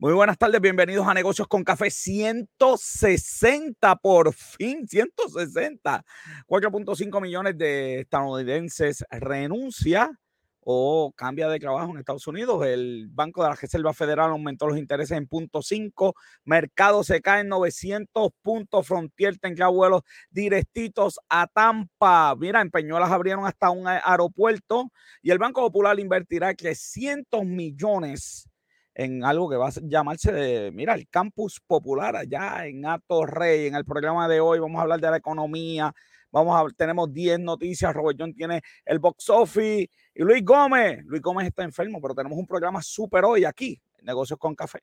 [0.00, 6.04] Muy buenas tardes, bienvenidos a Negocios con Café 160 por fin, 160.
[6.46, 10.08] 4.5 millones de estadounidenses renuncia
[10.60, 12.64] o cambia de trabajo en Estados Unidos.
[12.64, 17.40] El Banco de la Reserva Federal aumentó los intereses en punto 5, mercado se cae
[17.40, 22.36] en 900 puntos, Frontier tendrá vuelos directitos a Tampa.
[22.38, 24.92] Mira, en Peñuelas abrieron hasta un aeropuerto
[25.22, 28.48] y el Banco Popular invertirá 300 millones
[28.98, 33.68] en algo que va a llamarse, de, mira, el campus popular allá en Ato Rey.
[33.68, 35.94] En el programa de hoy vamos a hablar de la economía,
[36.32, 41.22] vamos a, tenemos 10 noticias, Robert John tiene el box office y Luis Gómez, Luis
[41.22, 44.80] Gómez está enfermo, pero tenemos un programa súper hoy aquí, Negocios con Café.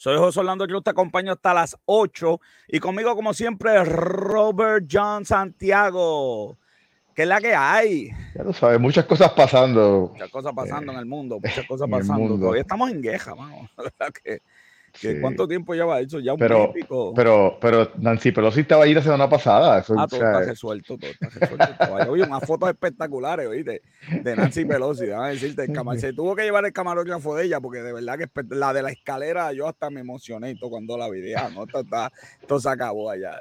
[0.00, 5.26] Soy José Orlando Cruz, te acompaño hasta las 8 y conmigo como siempre Robert John
[5.26, 6.56] Santiago.
[7.14, 8.08] ¿Qué es la que hay?
[8.34, 10.08] Ya lo sabes, muchas cosas pasando.
[10.14, 12.38] Muchas cosas pasando en el mundo, muchas cosas pasando.
[12.38, 13.68] Todavía estamos en guerra, mano.
[13.76, 14.40] La verdad que
[15.20, 16.20] ¿Cuánto tiempo lleva eso?
[16.20, 16.72] Ya un pero,
[17.14, 19.76] pero, pero Nancy Pelosi estaba ahí la semana pasada.
[19.76, 22.10] ah, todo está resuelto, todo está resuelto.
[22.10, 23.82] Oye, unas fotos espectaculares, oíste,
[24.22, 25.06] de Nancy Pelosi.
[25.06, 28.28] Déjame decirte, el se tuvo que llevar el camarógrafo de ella, porque de verdad que
[28.50, 31.34] la de la escalera yo hasta me emocioné y todo cuando la vi.
[31.34, 32.10] Ah, no, esto, está,
[32.58, 33.40] se acabó allá.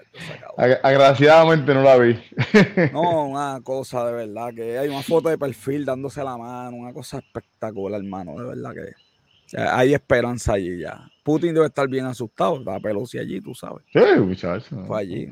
[0.83, 2.19] Agraciadamente no la vi.
[2.93, 6.93] no, una cosa de verdad, que hay una foto de perfil dándose la mano, una
[6.93, 9.09] cosa espectacular, hermano, de verdad que
[9.57, 11.09] hay esperanza allí ya.
[11.23, 12.59] Putin debe estar bien asustado.
[12.59, 13.83] Está Pelosi allí, tú sabes.
[13.91, 14.67] Sí, muchachos.
[14.87, 15.29] Fue allí.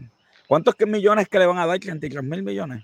[0.48, 1.80] ¿Cuántos millones que le van a dar?
[1.80, 2.84] 33 mil millones.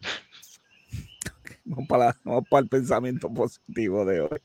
[1.64, 4.40] Vamos para, vamos para el pensamiento positivo de hoy.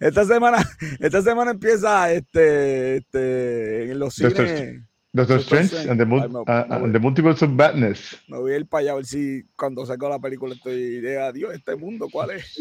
[0.00, 0.58] Esta semana,
[0.98, 4.82] esta semana empieza este, este en los cines.
[5.16, 8.18] Doctor Strange and the, uh, the, Multiverse of Badness.
[8.28, 11.18] Me voy a ir para allá a ver si cuando saco la película estoy de
[11.18, 12.60] adiós, este mundo, ¿cuál es?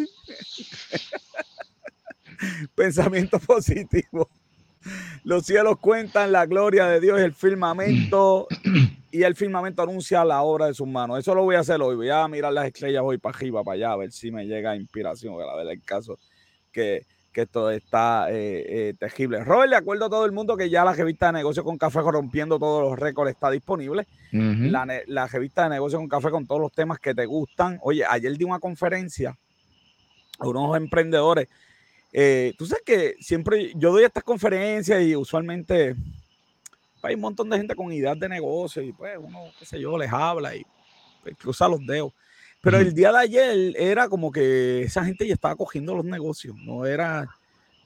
[2.75, 4.29] Pensamiento positivo.
[5.25, 8.47] Los cielos cuentan la gloria de Dios, el firmamento,
[9.11, 11.19] y el firmamento anuncia la obra de sus manos.
[11.19, 11.97] Eso lo voy a hacer hoy.
[11.97, 14.77] Voy a mirar las estrellas hoy para arriba, para allá, a ver si me llega
[14.77, 15.35] inspiración.
[15.41, 16.17] A ver el caso
[16.71, 17.05] que
[17.35, 19.43] que esto está eh, eh, terrible.
[19.43, 21.99] Robert, le acuerdo a todo el mundo que ya la revista de negocio con café
[21.99, 24.07] rompiendo todos los récords está disponible.
[24.31, 27.77] la, revista de negocio con café con todos los temas que te gustan.
[27.81, 29.37] Oye, ayer di una conferencia
[30.39, 31.49] a unos emprendedores.
[32.13, 35.93] Eh, tú sabes que siempre yo doy estas conferencias y usualmente
[37.01, 39.97] hay un montón de gente con ideas de negocio y pues uno, qué sé yo,
[39.97, 40.65] les habla y
[41.21, 42.13] pues, cruza los dedos.
[42.65, 46.55] Pero el día de ayer era como que esa gente ya estaba cogiendo los negocios,
[46.57, 47.27] no era,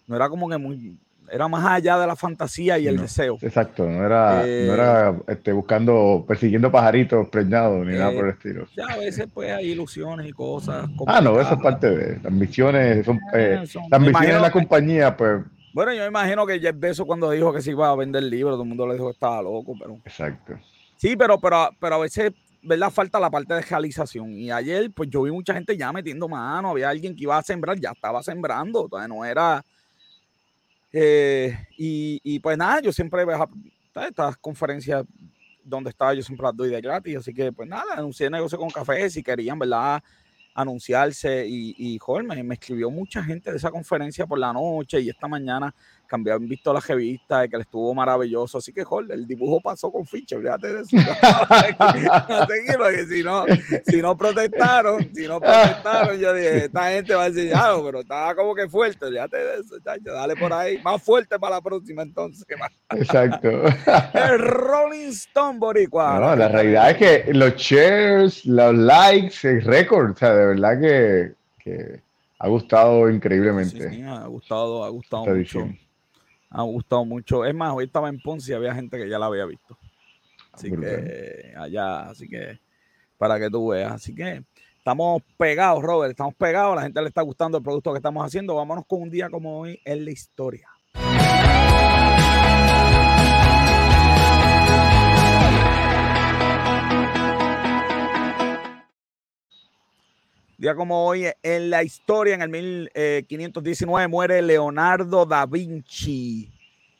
[0.08, 0.98] no era como que muy,
[1.30, 3.38] era más allá de la fantasía y el deseo.
[3.42, 8.32] Exacto, no era, no era eh, este, buscando, persiguiendo pajaritos preñados ni nada por el
[8.32, 8.68] estilo.
[8.78, 10.90] Ya a veces pues hay ilusiones y cosas.
[11.08, 13.62] Ah, no, eso es parte de las misiones, son, eh,
[13.92, 15.44] las misiones de la compañía, pues.
[15.74, 18.64] Bueno, yo imagino que Jeff Bezos cuando dijo que se iba a vender libros, todo
[18.64, 20.00] el mundo le dijo que estaba loco, pero.
[20.06, 20.54] Exacto.
[20.96, 22.32] Sí, pero, pero, pero a veces
[22.62, 22.92] ¿verdad?
[22.92, 24.32] Falta la parte de realización.
[24.34, 27.44] Y ayer, pues yo vi mucha gente ya metiendo mano, había alguien que iba a
[27.44, 29.64] sembrar, ya estaba sembrando, todavía no era.
[30.92, 33.26] Eh, y, pues nada, yo siempre
[34.08, 35.06] estas conferencias
[35.64, 38.70] donde estaba, yo siempre las doy de gratis, así que pues nada, anuncié negocio con
[38.70, 40.02] café si querían, ¿verdad?
[40.54, 45.00] Anunciarse y, y joder, me, me escribió mucha gente de esa conferencia por la noche
[45.02, 45.76] y esta mañana
[46.10, 48.58] cambiaron visto la revista de que le estuvo maravilloso.
[48.58, 50.90] Así que, joder, el dibujo pasó con ficha, fíjate de eso.
[53.10, 53.46] si no,
[53.86, 58.00] si no protestaron, si no protestaron, yo dije, esta gente va a decir algo, pero
[58.02, 62.02] estaba como que fuerte, fíjate de eso, dale por ahí, más fuerte para la próxima
[62.02, 62.44] entonces.
[62.90, 63.50] Exacto.
[63.50, 66.20] el Rolling Stone Boricua.
[66.20, 70.80] No, la realidad es que los shares, los likes, el récord, o sea, de verdad
[70.80, 71.34] que,
[71.64, 72.02] que
[72.40, 73.92] ha gustado increíblemente.
[73.92, 75.70] Sí, ha gustado, ha gustado mucho
[76.50, 77.46] ha gustado mucho.
[77.46, 79.78] Es más, hoy estaba en Ponce y había gente que ya la había visto.
[80.52, 82.60] Así que allá, así que
[83.18, 83.94] para que tú veas.
[83.94, 84.44] Así que
[84.78, 86.76] estamos pegados, Robert, estamos pegados.
[86.76, 88.56] La gente le está gustando el producto que estamos haciendo.
[88.56, 90.69] Vámonos con un día como hoy en la historia.
[100.60, 106.50] Día como hoy en la historia, en el 1519, muere Leonardo da Vinci.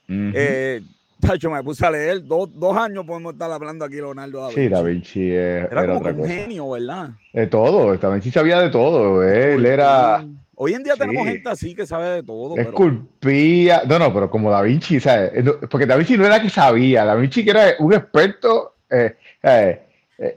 [0.08, 0.82] Eh,
[1.20, 2.24] Tacho, me puse a leer.
[2.26, 4.40] Dos, dos años podemos estar hablando aquí, Leonardo.
[4.44, 4.62] Da Vinci.
[4.62, 6.30] Sí, Da Vinci es- Era, era, como otra un cosa.
[6.34, 7.10] genio, ¿verdad?
[7.34, 9.24] De todo, Da Vinci sabía de todo.
[9.24, 10.26] Él era.
[10.56, 12.56] Hoy en día tenemos gente así que sabe de todo.
[12.56, 13.82] pero- Esculpía.
[13.88, 15.32] No, no, pero como Da Vinci, ¿sabes?
[15.36, 18.76] Eh, Porque Da Vinci no era que sabía, Da Vinci que era un experto.
[18.90, 19.82] eh, eh, eh,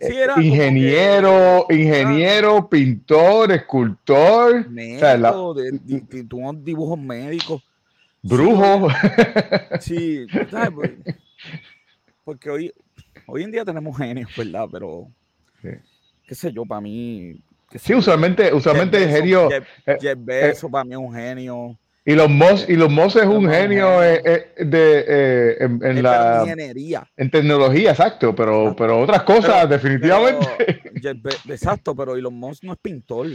[0.01, 5.81] Sí, era como ingeniero, ingeniero, pintor, escultor, o sea, la- de,
[6.63, 7.63] dibujos médicos.
[8.23, 8.89] brujo.
[9.81, 10.71] Sí, ¿sabes?
[10.75, 10.93] Pues,
[12.25, 12.73] Porque hoy,
[13.27, 14.69] hoy en día tenemos genios, ¿verdad?
[14.71, 15.09] Pero,
[15.61, 15.69] Sí.
[16.29, 17.41] qué sé yo, para mí.
[17.69, 19.49] qué sé Sí, usualmente, usualmente el genio.
[19.51, 21.77] Jeff, eh, Jeff Bezos para mí es un genio.
[22.05, 25.83] Y los Moss, y los Moss es un genio eh, eh, de, eh, en, en
[25.85, 27.09] Es pero la, ingeniería.
[27.17, 28.77] en tecnología, exacto, pero, Exacto.
[28.83, 30.47] pero otras cosas, Pero- definitivamente.
[31.01, 33.29] Pero exacto, pero Elon Musk no es pintor.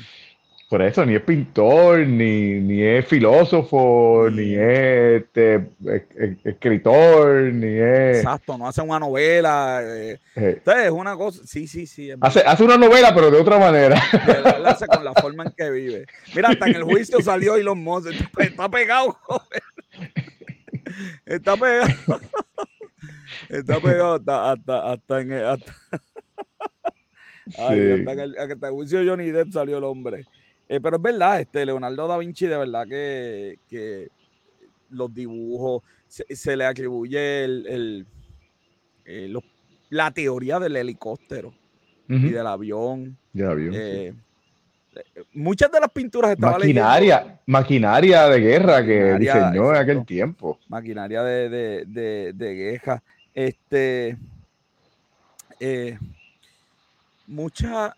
[0.70, 5.56] Por eso, ni es pintor, ni, ni es filósofo, Ni- es este,
[5.86, 8.18] es- es- escritor, ni es.
[8.18, 9.80] Exacto, no hace una novela.
[9.82, 11.42] eh, eh, entonces, es una cosa.
[11.46, 12.10] Sí, sí, sí.
[12.20, 13.98] hace, hace una novela, pero de otra manera.
[14.58, 16.06] él hace con la forma en que vive.
[16.36, 18.12] Mira, hasta en el juicio salió Elon Musk.
[18.12, 19.62] Está, está pegado, joven.
[21.26, 21.88] Está pegado.
[23.50, 25.46] Está pegado hasta, hasta, hasta en el.
[25.46, 25.74] Hasta,
[27.58, 27.92] Ay, Sí.
[28.02, 30.26] hasta el, hasta el juicio de Johnny Depp salió el hombre.
[30.70, 34.10] Eh, pero es verdad, este Leonardo da Vinci, de verdad que, que
[34.90, 38.06] los dibujos se, se le atribuye el, el-
[39.06, 39.44] eh, los-
[39.90, 41.54] la teoría del helicóptero
[42.10, 43.18] y del avión.
[43.72, 43.80] Sí.
[43.80, 44.14] Eh,
[45.34, 50.06] muchas de las pinturas estaba leyendo- Maquinaria, maquinaria de guerra que Maquinaria, diseñó en aquel
[50.06, 50.60] tiempo.
[50.68, 53.04] maquinaria de, de, de, de guerra.
[53.34, 54.18] Este,
[55.60, 55.98] eh,
[57.28, 57.92] muchas,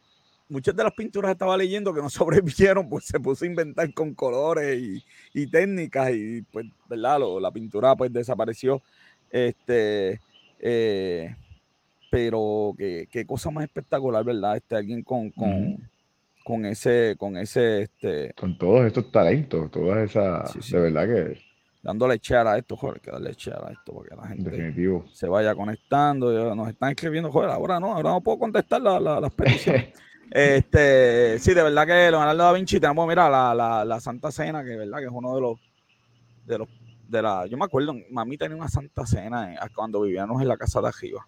[0.49, 4.13] muchas de las pinturas estaba leyendo que no sobrevivieron, pues se puso a inventar con
[4.13, 5.03] colores y,
[5.33, 7.19] y técnicas y pues, ¿verdad?
[7.19, 8.81] Lo- la pintura pues desapareció.
[9.31, 10.19] Este,
[10.59, 11.35] eh,
[12.11, 14.57] pero qué, qué cosa más espectacular, ¿verdad?
[14.57, 15.77] Este, alguien con, con,
[16.43, 20.51] con ese, con ese, este, Con todos estos talentos, todas esas.
[20.51, 20.71] Sí, sí.
[20.75, 21.39] De verdad que,
[21.83, 25.05] dándole echar a esto, joder, que darle echar a esto porque la gente definitivo.
[25.13, 26.55] se vaya conectando.
[26.55, 29.89] Nos están escribiendo, joder, ahora no, ahora no puedo contestar la- la- las peticiones.
[30.31, 34.63] este, sí, de verdad que Leonardo da Vinci tenemos, mira, la, la, la Santa Cena,
[34.63, 35.59] que verdad que es uno de los,
[36.45, 36.67] de los,
[37.07, 40.57] de la, yo me acuerdo, mami tenía una Santa Cena en- cuando vivíamos en la
[40.57, 41.27] casa de arriba.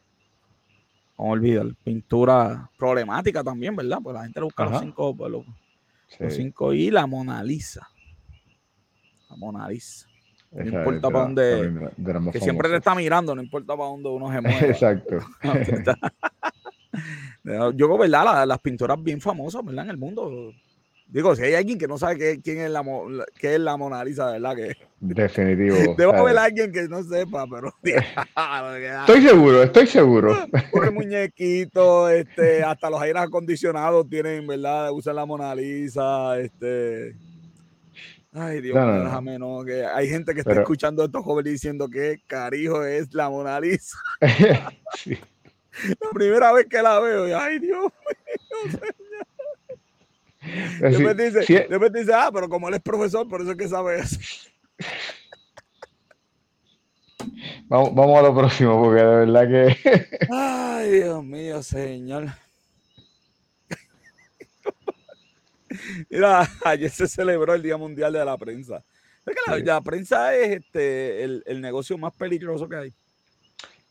[1.17, 3.99] A olvidar, pintura problemática también, ¿verdad?
[4.01, 5.45] Pues la gente le busca los cinco, pues, los,
[6.33, 7.87] cinco y la Mona Lisa.
[9.29, 10.07] La Mona Lisa.
[10.51, 13.41] no esa importa es pa' de la- dónde- la- Que siempre te está mirando, no
[13.41, 14.59] importa para dónde uno se mueva.
[14.67, 15.19] Exacto.
[17.43, 18.23] Yo creo, ¿verdad?
[18.25, 19.85] La- las pinturas bien famosas, ¿verdad?
[19.85, 20.53] En el mundo.
[21.07, 22.85] Digo, si hay alguien que no sabe qué, quién es la,
[23.37, 24.55] qué es la Mona Lisa, ¿verdad?
[24.55, 25.75] Que Definitivo.
[25.97, 27.73] debo haber alguien que no sepa, pero
[29.01, 30.37] Estoy seguro, estoy seguro.
[30.71, 34.91] Corre muñequito, este, hasta los aires acondicionados tienen, ¿verdad?
[34.93, 37.13] Usan la Mona Lisa, este.
[38.33, 41.25] Ay, Dios No, no, déjame, no, que hay gente que está Pero- escuchando a estos
[41.25, 43.97] jóvenes diciendo que carijo es la Mona Lisa.
[44.95, 45.17] Sí.
[46.01, 47.91] La primera vez que la veo, y, ay, Dios
[50.81, 53.51] Es Después decir, dice, sí, después dice, ah, pero como él es profesor, por eso
[53.51, 54.17] es que sabe eso.
[57.67, 60.27] vamos, vamos a lo próximo, porque de verdad que.
[60.29, 62.27] Ay, Dios mío, señor.
[66.09, 68.83] Mira, ayer se celebró el Día Mundial de la Prensa.
[69.25, 69.63] Es que la, Sí.
[69.63, 72.93] la prensa es este, el, el negocio más peligroso que hay.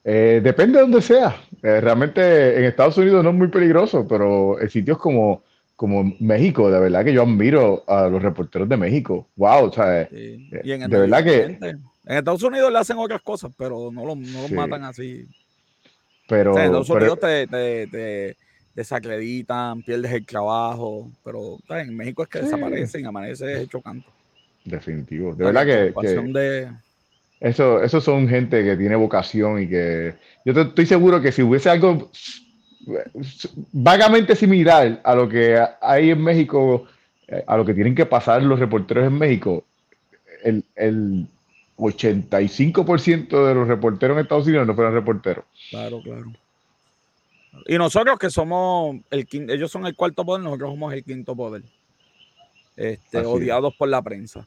[0.05, 1.37] Eh, depende de donde sea.
[1.63, 5.43] Eh, realmente en Estados Unidos no es muy peligroso, pero en sitios como,
[5.77, 9.29] como México, de verdad que yo admiro a los reporteros de México.
[9.37, 10.49] Wow, o sea, Sí.
[10.53, 11.59] Eh, Y en el de verdad que-.
[12.07, 14.55] En Estados Unidos le hacen otras cosas, pero no, lo- no los Sí.
[14.55, 15.27] matan así.
[16.29, 18.37] pero, O sea, en Estados pero- Unidos te, te, te
[18.75, 21.89] desacreditan, pierdes el trabajo, pero ¿sabes?
[21.89, 22.45] en México es que Sí.
[22.45, 24.09] desaparecen, amanece hecho canto.
[24.65, 25.35] definitivo.
[25.35, 26.69] De verdad que, que Preocupación de-
[27.41, 31.43] eso, esos son gente que tiene vocación y que yo te- estoy seguro que si
[31.43, 32.11] hubiese algo
[33.73, 36.87] vagamente similar a lo que hay en México,
[37.29, 39.65] eh, a lo que tienen que pasar los reporteros en México,
[40.45, 41.27] el, el
[41.77, 45.45] 85% de los reporteros en Estados Unidos no fueron reporteros.
[45.71, 46.27] Claro, claro.
[47.67, 51.63] Y nosotros que somos el ellos son el cuarto poder, nosotros somos el quinto poder.
[52.77, 54.47] Este, odiados por la prensa.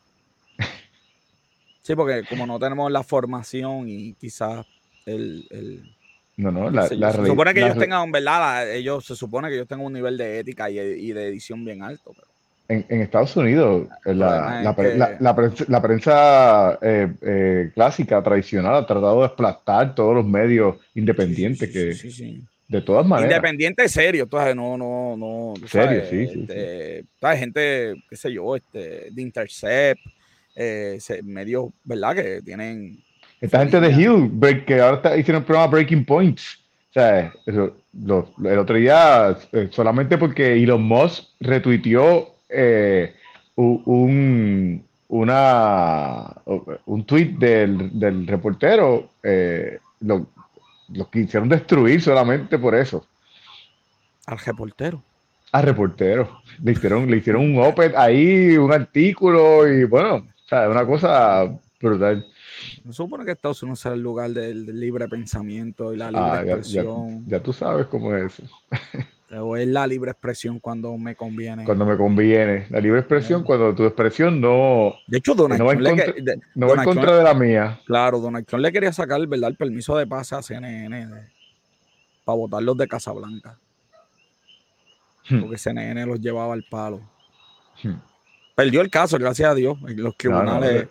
[1.83, 4.65] Sí, porque como no tenemos la formación y quizás
[5.05, 5.83] el, el-
[6.37, 8.39] No, no, la, se supone que la ellos tengan, ¿verdad?
[8.39, 11.63] La- ellos se supone que ellos tengan un nivel de ética y, y de edición
[11.65, 12.13] bien alto.
[12.15, 12.33] Pero,
[12.69, 20.15] en, Estados Unidos, la, la, prensa, eh, eh, clásica, tradicional, ha tratado de aplastar todos
[20.15, 23.35] los medios independientes que, de todas maneras.
[23.35, 25.53] Independiente serio, entonces no, no, no.
[25.67, 27.05] Serio, sí, sí, este,
[27.37, 30.01] gente, qué sé yo, este, de Intercept,
[30.55, 32.15] eh, medios, ¿verdad?
[32.15, 33.03] Que tienen.
[33.41, 36.59] Esta gente de Hill, que ahora está, hicieron un programa Breaking Points.
[36.89, 37.75] O sea, eso,
[38.43, 39.37] el otro día,
[39.71, 43.15] solamente porque Elon Musk retuiteó eh,
[43.55, 46.35] un, una,
[46.85, 50.27] un tweet del, del reportero, eh, lo,
[51.11, 53.05] quisieron destruir solamente por eso.
[54.25, 55.03] Al reportero.
[55.51, 56.41] Al reportero.
[56.63, 62.25] Le hicieron, le hicieron un oped ahí, un artículo y bueno, sea, una cosa brutal.
[62.83, 66.41] No supone que Estados Unidos sea el lugar del, libre pensamiento y la libre ah,
[66.41, 67.25] expresión.
[67.27, 68.49] Ya, tú sabes cómo es eso.
[69.41, 71.65] O es la libre expresión cuando me conviene.
[71.65, 72.67] Cuando me conviene.
[72.69, 74.93] La libre expresión cuando tu expresión no.
[75.07, 77.79] De hecho, Donald no va en contra, de, la mía.
[77.85, 79.49] Claro, Donald Trump le quería sacar ¿verdad?
[79.49, 81.09] el permiso de pase a CNN
[82.23, 83.57] para votar los de Casablanca.
[85.27, 85.41] Hmm.
[85.41, 87.01] Porque CNN los llevaba al palo.
[87.81, 88.12] Hmm.
[88.55, 89.77] Perdió el caso, gracias a Dios.
[89.95, 90.87] Los tribunales.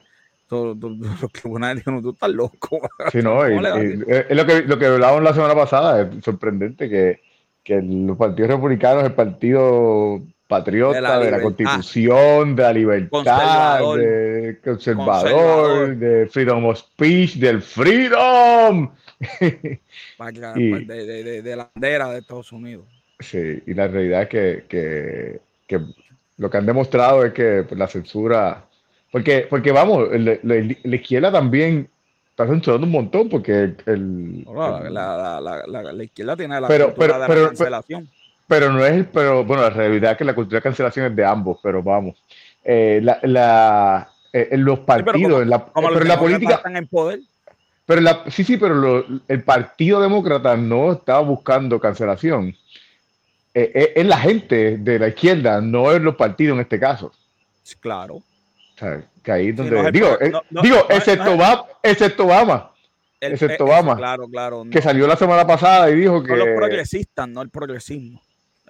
[0.51, 2.81] los tribunales dijeron, tú estás loco.
[3.11, 7.21] Sí, no, es lo que, lo que hablábamos la semana pasada, es sorprendente que
[7.63, 15.97] que los partidos republicanos, el partido patriota de la, constitución, de la libertad, de conservador,
[15.97, 18.91] de freedom of speech, del freedom.
[19.41, 19.81] de,
[21.57, 22.87] la bandera de Estados Unidos.
[23.21, 25.81] Sí, y la realidad es que, que,
[26.43, 28.65] lo que han demostrado es que la censura,
[29.13, 31.89] porque, porque vamos, la izquierda también
[32.31, 34.45] está censurando un montón porque el,
[34.91, 38.09] la, izquierda tiene la pero, cultura de la cancelación.
[38.49, 41.25] Pero, no es, pero bueno, la realidad es que la cultura de cancelación es de
[41.25, 42.17] ambos, pero vamos.
[42.65, 46.55] Eh, la, eh, en los partidos, en la, pero en la política.
[46.55, 47.21] Están en poder.
[47.87, 52.57] Pero la, sí, sí, pero el Partido Demócrata no estaba buscando cancelación.
[53.55, 57.13] Eh, es la gente de la izquierda, no es los partidos en este caso.
[57.81, 58.23] Claro
[59.23, 60.19] que ahí donde digo,
[60.51, 62.73] digo, excepto, Obama, excepto Obama,
[63.21, 67.43] excepto Obama, claro, claro, que salió la semana pasada y dijo que los progresistas, no
[67.43, 68.21] el progresismo.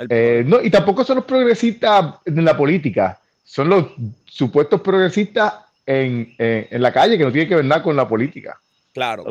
[0.08, 3.86] Eh, no, y tampoco son los progresistas en la política, son los
[4.26, 5.54] supuestos progresistas
[5.86, 8.58] en, en, la calle que no tienen que ver nada con la política.
[8.92, 9.24] Claro.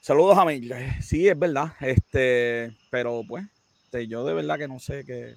[0.00, 0.68] Saludos a mí.
[1.02, 1.72] Sí, es verdad.
[1.80, 3.44] Este, pero pues,
[3.84, 5.34] este, yo de verdad que no sé qué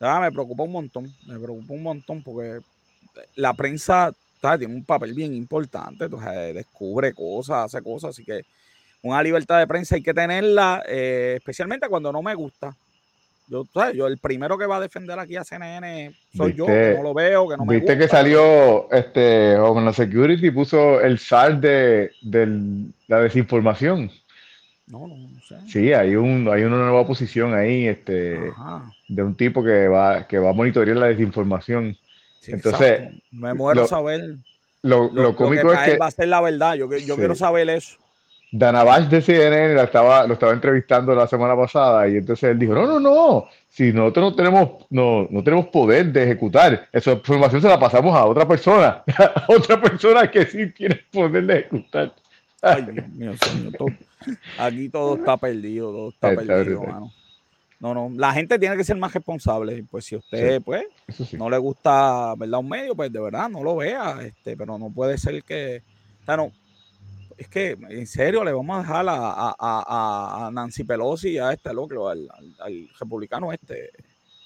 [0.00, 2.60] me preocupa un montón, me preocupa un montón porque
[3.36, 8.42] la prensa tiene un papel bien importante, entonces descubre cosas, hace cosas, así que
[9.02, 12.74] una libertad de prensa hay que tenerla, eh, especialmente cuando no me gusta.
[13.50, 17.02] Yo, yo el primero que va a defender aquí a CNN soy yo, que no
[17.02, 17.92] lo veo, que no me gusta.
[17.92, 24.08] Viste que salió este Homeland Security puso el sal de, de la desinformación.
[24.86, 25.56] No, no, no sé.
[25.66, 28.52] Sí, hay, un, hay una nueva posición ahí este,
[29.08, 31.96] de un tipo que va, que va a monitorear la desinformación.
[32.46, 34.36] Entonces, me muero saber.
[34.82, 36.74] Lo, lo, cómico es que va a ser la verdad.
[36.74, 37.98] Yo, yo quiero saber eso.
[38.52, 42.58] Dana Bash de CNN la estaba, lo estaba entrevistando la semana pasada y entonces él
[42.58, 47.12] dijo, no, no, no, si nosotros no tenemos, no, no tenemos poder de ejecutar, esa
[47.12, 51.58] información se la pasamos a otra persona, a otra persona que sí tiene poder de
[51.60, 52.12] ejecutar.
[52.62, 53.94] Ay, Dios mío, señor,
[54.58, 57.12] Aquí todo está perdido, todo está, perdido, mano.
[57.78, 59.82] No, no, la gente tiene que ser más responsable.
[59.90, 60.84] Pues si usted, pues,
[61.32, 62.60] no le gusta, ¿verdad?
[62.60, 65.82] Un medio, pues de verdad no lo vea, este, pero no puede ser que,
[66.26, 66.52] o no,
[67.40, 72.28] es que en serio le vamos a dejar a, Nancy Pelosi, a este loco, al,
[72.98, 73.90] republicano este,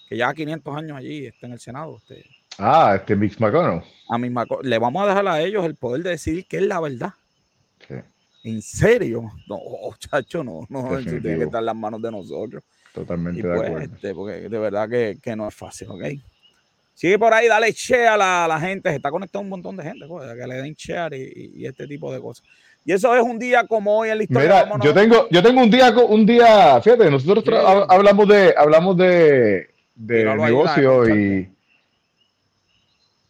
[0.09, 1.97] que ya 500 años allí está en el Senado.
[1.97, 2.25] Este.
[2.57, 3.83] Ah, este Mix McConnell.
[4.09, 7.15] A le vamos a dejar a ellos el poder de decidir qué es la verdad.
[8.45, 9.33] ¿En serio?
[9.49, 9.59] No,
[9.99, 12.63] chacho, no, no, tiene que estar en las manos de nosotros.
[12.93, 13.93] Totalmente de pues, acuerdo.
[13.93, 16.05] Este, porque de verdad que, que, no es fácil, ¿ok?
[16.95, 18.91] Sigue por ahí, dale share a la, la gente.
[18.91, 22.13] Se está conectado un montón de gente, que le den share y, y, este tipo
[22.13, 22.47] de cosas.
[22.85, 24.65] Y eso es un día como hoy en la historia.
[24.67, 27.45] Mira, yo tengo, yo tengo un día, un día, fíjate, nosotros
[27.89, 31.49] hablamos de, hablamos de, de negocio y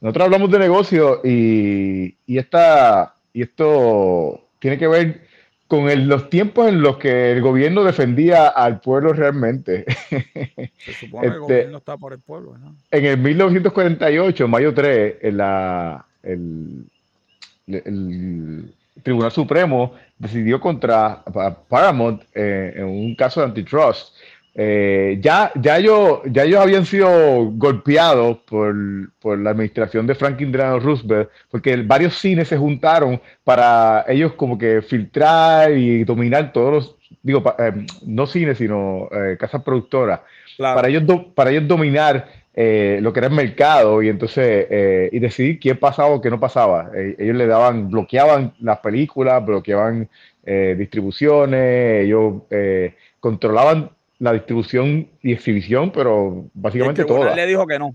[0.00, 5.24] nosotros hablamos de negocio y, y esta, y esto tiene que ver
[5.66, 9.84] con los tiempos en los que el gobierno defendía al pueblo realmente.
[10.78, 12.76] Se supone que el este, gobierno está por el pueblo, ¿no?
[12.90, 16.84] En el 1948, mayo 3, en la, el,
[19.02, 21.22] Tribunal Supremo decidió contra
[21.68, 24.14] Paramount eh, en un caso de antitrust.
[24.56, 28.74] Eh, ya, ya, ellos, ya ellos habían sido golpeados por,
[29.18, 34.56] por la administración de Franklin Delano Roosevelt, porque varios cines se juntaron para ellos como
[34.56, 40.20] que filtrar y dominar todos los, digo, eh, no cines, sino eh, casas productoras,
[40.56, 41.02] para, ellos
[41.34, 46.20] para ellos dominar lo que era el mercado y entonces y decidir qué pasaba o
[46.20, 46.90] qué no pasaba.
[46.94, 50.08] ellos le daban, bloqueaban las películas, bloqueaban
[50.44, 52.42] distribuciones, ellos
[53.20, 57.18] controlaban la distribución y exhibición, pero básicamente todo.
[57.18, 57.94] El tribunal le dijo que no.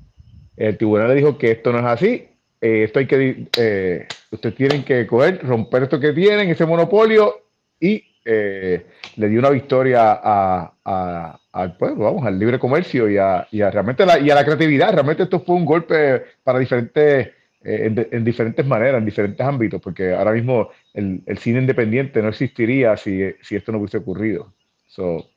[0.57, 2.27] El tribunal le dijo que esto no es así.
[2.61, 7.41] Eh, esto hay que, eh, ustedes tienen que coger, romper esto que tienen, ese monopolio,
[7.79, 8.85] y eh,
[9.15, 13.71] le dio una victoria a, al pueblo, vamos, al libre comercio y a, y a
[13.71, 14.93] realmente la, y a la creatividad.
[14.93, 17.29] Realmente esto fue un golpe para diferentes,
[17.63, 22.95] en, diferentes maneras, en diferentes ámbitos, porque ahora mismo el, el cine independiente no existiría
[22.97, 24.53] si, si esto no hubiese ocurrido.
[24.87, 25.27] So,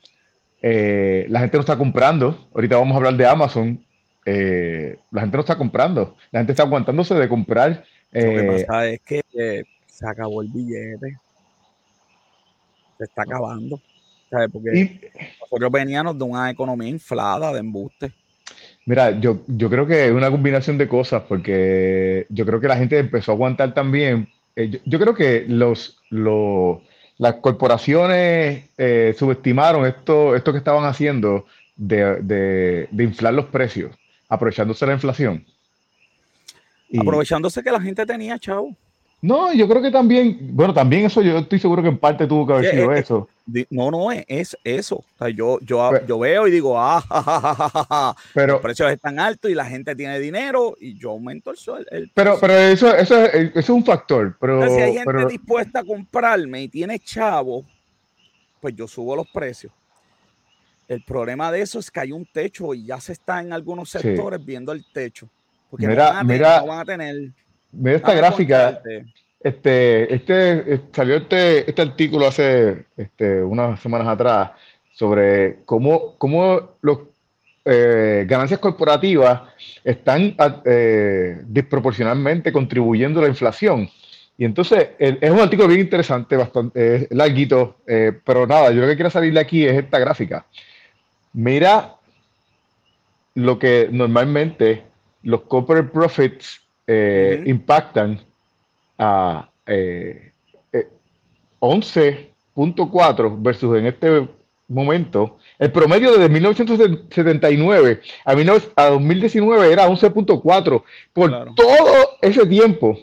[0.61, 2.47] Eh, la gente no está comprando.
[2.53, 3.83] Ahorita vamos a hablar de Amazon.
[4.25, 6.15] Eh, la gente no está comprando.
[6.31, 7.83] La gente está aguantándose de comprar.
[8.11, 11.17] Lo que eh, pasa es que se acabó el billete.
[12.97, 13.81] Se está acabando.
[14.29, 14.49] ¿sabes?
[14.51, 18.11] Porque nosotros veníamos de una economía inflada de embuste.
[18.85, 22.77] Mira, yo, yo creo que es una combinación de cosas, porque yo creo que la
[22.77, 24.27] gente empezó a aguantar también
[24.59, 31.45] eh, yo, creo que los, las corporaciones eh, subestimaron esto, esto que estaban haciendo
[31.77, 33.95] de, inflar los precios,
[34.29, 35.45] aprovechándose la inflación.
[36.97, 38.75] aprovechándose que la gente tenía, chavo.
[39.21, 42.47] No, yo creo que también, bueno, también eso yo estoy seguro que en parte tuvo
[42.47, 43.27] que haber eh, sido eh, eso.
[43.69, 44.95] No, no, es, eso.
[44.95, 49.55] O sea, yo, yo, yo veo y digo, ah, pero, los precios están altos y
[49.55, 51.89] la gente tiene dinero y yo aumento el sueldo.
[52.13, 54.37] pero, pero eso, eso, es, un factor.
[54.39, 57.65] Pero, si hay gente dispuesta a comprarme y tiene chavo,
[58.61, 59.73] pues yo subo los precios.
[60.89, 63.91] El problema de eso es que hay un techo y ya se está en algunos
[63.91, 65.29] sectores viendo el techo.
[65.69, 67.31] Porque mira, mira, no van a tener
[67.71, 68.81] Mira esta gráfica.
[69.39, 74.51] Este, este, eh, salió este, este artículo hace este, unas semanas atrás
[74.91, 77.01] sobre cómo, cómo los
[77.63, 79.43] eh, ganancias corporativas
[79.83, 83.87] están eh, desproporcionalmente contribuyendo a la inflación.
[84.39, 89.09] Y entonces es un artículo bien interesante, bastante larguito, pero nada, yo lo que quiero
[89.09, 90.45] salir de aquí es esta gráfica.
[91.33, 91.95] Mira
[93.35, 94.85] lo que normalmente
[95.23, 98.21] los corporate profits eh, impactan
[98.97, 104.27] a 11.4 eh, versus en este
[104.69, 108.01] momento, el promedio desde 1979
[108.75, 112.97] a, 2019 era 11.4 por todo ese tiempo.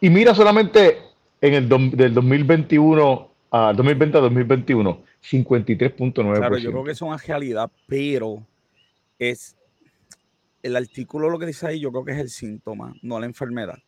[0.00, 0.98] Y mira solamente
[1.40, 6.36] en el del 2021 a 2020 a 2021, 53.9%.
[6.36, 8.46] Claro, yo creo que es una realidad, pero
[9.18, 9.56] es
[10.62, 13.78] el artículo lo que dice ahí, yo creo que es el síntoma, no la enfermedad.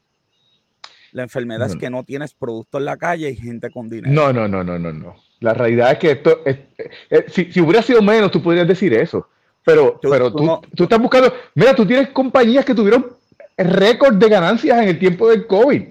[1.12, 4.12] La enfermedad es que no tienes producto en la calle y gente con dinero.
[4.12, 5.16] No, no, no, no, no, no.
[5.40, 9.28] La realidad es que esto, eh, si, hubiera sido menos, tú podrías decir eso.
[9.62, 13.14] Pero, tú, pero tú, tú, estás buscando, mira, tú tienes compañías que tuvieron
[13.58, 15.82] récord de ganancias en el tiempo del COVID.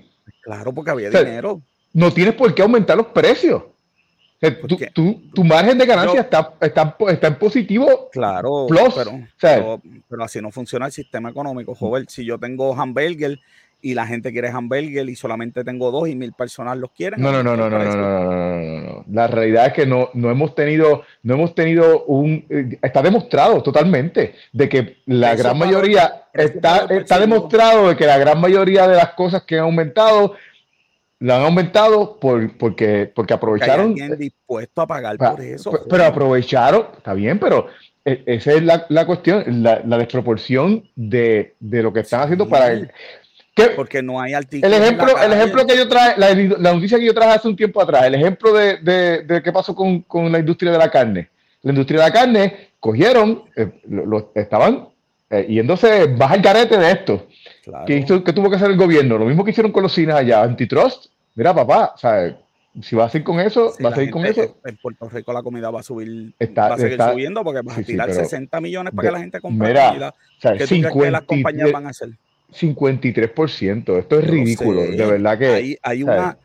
[0.42, 1.62] Claro, porque había dinero.
[1.94, 3.64] No tienes por qué aumentar los precios.
[4.42, 8.10] Tú, tú, tu margen de ganancia está, está, está, en positivo.
[8.12, 8.96] Claro, plus,
[9.40, 12.06] pero, pero, así no funciona el sistema económico, joven.
[12.10, 13.40] Si yo tengo hamburger
[13.84, 17.22] y la gente quiere hamburger y solamente tengo dos y mil personas los quieren.
[17.22, 20.56] No, no, no, no, no, no, no, no, La realidad es que no, no hemos
[20.56, 26.88] tenido, no hemos tenido un, eh, está demostrado totalmente de que la gran mayoría, está,
[26.90, 30.36] está demostrado de que la gran mayoría de las cosas que han aumentado
[31.22, 33.96] lo han aumentado por, porque, porque aprovecharon.
[34.02, 35.72] Hay dispuesto a pagar por eso.
[35.88, 37.68] Pero, aprovecharon, está bien, pero
[38.04, 42.50] e, esa es la, la cuestión, la, la, desproporción de, de, lo que están haciendo
[42.50, 42.90] para.
[43.54, 44.76] Que, porque no hay artículos.
[44.76, 47.56] El ejemplo, el ejemplo que yo traje, la, la, noticia que yo traje hace un
[47.56, 50.90] tiempo atrás, el ejemplo de, de, de qué pasó con, con, la industria de la
[50.90, 51.30] carne.
[51.62, 54.88] La industria de la carne cogieron, eh, lo, estaban
[55.30, 57.28] eh, yéndose baja el carete de esto.
[57.86, 59.18] ¿Qué, hizo, ¿Qué, tuvo que hacer el gobierno?
[59.18, 61.11] Lo mismo que hicieron con los cines allá, antitrust.
[61.36, 62.36] Mira, papá, ¿sabes?
[62.82, 64.58] si vas a ir con eso, vas a ir con eso.
[64.64, 67.84] En Puerto Rico la comida va a subir, va a seguir subiendo porque vas a
[67.84, 70.10] tirar 60 millones para que la gente compre mira, comida.
[70.10, 72.10] O sea, ¿Qué 50, que las compañías van a hacer?
[72.54, 75.48] 53%, esto es ridículo, de verdad que...
[75.48, 76.38] Hay, hay una...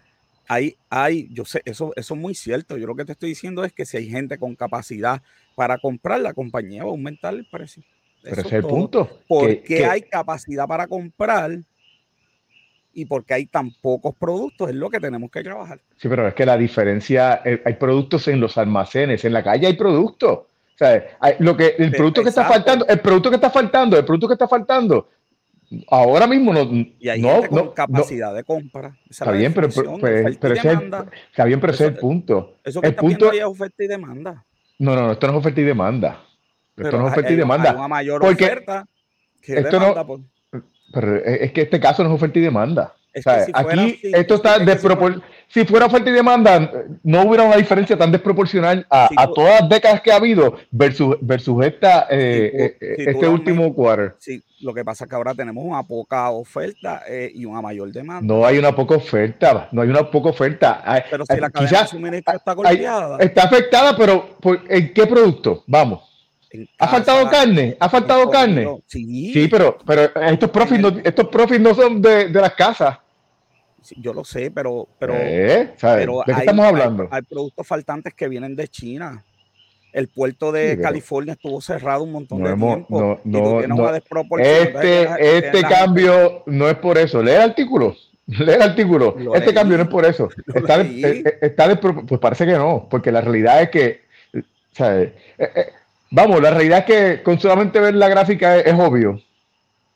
[0.49, 2.77] Hay, hay, yo sé, eso, eso es muy cierto.
[2.77, 5.21] Yo lo que te estoy diciendo es que si hay gente con capacidad
[5.57, 7.83] para comprar, la compañía va a aumentar el precio.
[8.23, 9.11] Pero ese es el punto.
[9.27, 11.51] Porque hay capacidad para comprar
[12.97, 15.79] y porque hay tan pocos productos, es lo que tenemos que trabajar.
[15.97, 19.67] Sí, pero es que la diferencia, eh, hay productos en los almacenes, en la calle
[19.67, 20.31] hay productos.
[20.31, 21.05] O sea,
[21.41, 24.33] lo que, el producto que está faltando, el producto que está faltando, el producto que
[24.33, 25.11] está faltando,
[25.91, 26.63] ahora mismo no.
[26.99, 28.97] Y hay no, con capacidad de compra.
[29.11, 29.69] está, bien, pero,
[30.01, 30.73] pero, ese
[31.29, 32.55] está bien, pero ese es el punto.
[32.65, 34.45] Eso que el está punto es oferta y demanda.
[34.79, 36.25] No, no, esto no es oferta y demanda.
[36.75, 37.71] Esto no es oferta y demanda.
[37.71, 38.87] Hay una mayor oferta
[39.43, 40.25] que esto demanda, no,
[40.93, 42.95] pero es que este caso no es oferta y demanda.
[43.55, 45.37] aquí esto está desproporcionado.
[45.49, 46.71] Si fuera oferta y demanda,
[47.05, 51.65] no hubiera una diferencia tan desproporcional a, todas las décadas que ha habido versus, versus
[51.65, 54.17] esta, eh, eh, este último quarter.
[54.19, 57.93] Sí, lo que pasa es que ahora tenemos una poca oferta eh, y una mayor
[57.93, 58.35] demanda.
[58.35, 60.83] No hay una poca oferta, no hay una poca oferta.
[61.09, 63.19] Pero si la cadena de suministro está golpeada.
[63.19, 64.37] Está afectada, pero
[64.69, 65.63] ¿en qué producto?
[65.67, 66.16] Vamos.
[66.79, 67.77] ¿Ha faltado carne?
[67.79, 68.67] ¿Ha faltado carne?
[68.87, 69.49] Sí.
[69.51, 72.99] pero, pero estos profits no, estos profits no son de, de las casas.
[73.97, 75.73] yo lo sé, pero, pero, ¿Eh?
[75.81, 77.09] pero ¿De qué estamos hablando?
[77.11, 79.25] Hay, productos faltantes que vienen de China.
[79.93, 82.87] El puerto de California estuvo cerrado un montón de tiempo.
[82.91, 83.91] No, no,
[84.39, 87.23] este este cambio no es por eso.
[87.23, 87.97] Lee el artículo.
[88.27, 89.17] Lee el artículo.
[89.35, 90.29] este cambio no es por eso.
[90.55, 94.07] Está, eh, eh, está pues parece que no, porque la realidad es que
[96.11, 99.21] Vamos, la realidad es que con solamente ver la gráfica es, obvio.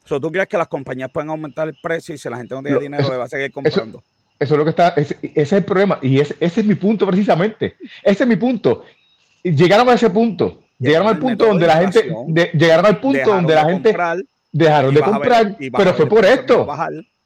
[0.04, 2.62] So, ¿Tú crees que las compañías pueden aumentar el precio y si la gente no
[2.62, 4.02] tiene dinero le va a seguir comprando?
[4.38, 7.06] Eso, es lo que está, ese, es el problema y ese, ese, es mi punto
[7.06, 7.76] precisamente.
[8.02, 8.84] Ese es mi punto.
[9.42, 10.62] Llegaron a ese punto.
[10.78, 12.10] Llegaron al punto donde la gente,
[12.54, 13.94] llegaron al punto donde la gente
[14.50, 16.66] dejaron de comprar, pero fue por esto.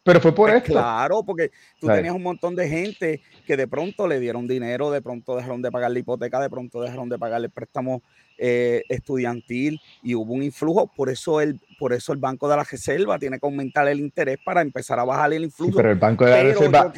[0.02, 0.72] Pero fue por pues esto.
[0.72, 5.00] Claro, porque tú tenías un montón de gente que de pronto le dieron dinero, de
[5.00, 8.02] pronto dejaron de pagar la hipoteca, de pronto dejaron de pagar el préstamo
[8.36, 10.90] eh, estudiantil y hubo un influjo.
[10.94, 14.38] Por eso, el, por eso el Banco de la Reserva tiene que aumentar el interés
[14.44, 15.76] para empezar a bajar el influjo.
[15.76, 16.92] pero el Banco de la Reserva.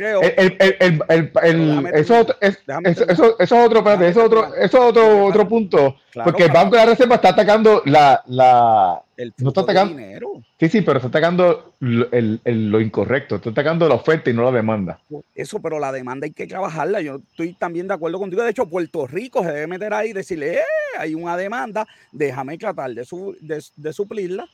[1.94, 2.62] eso, es,
[3.08, 5.96] eso, es otro, espérate, eso, otro, eso otro, otro punto.
[6.24, 8.22] porque el Banco de la Reserva está atacando la.
[8.26, 9.02] la
[9.38, 9.94] no está atacando.
[9.94, 10.42] Dinero.
[10.58, 13.36] Sí, sí, pero está atacando lo, incorrecto.
[13.36, 15.00] Está atacando la oferta y no la demanda.
[15.34, 17.00] Eso, pero la demanda hay que trabajarla.
[17.00, 18.42] Yo estoy también de acuerdo contigo.
[18.42, 20.62] De hecho, Puerto Rico se debe meter ahí y decirle, eh,
[20.98, 24.46] hay una demanda, déjame tratar de, su, de, suplirla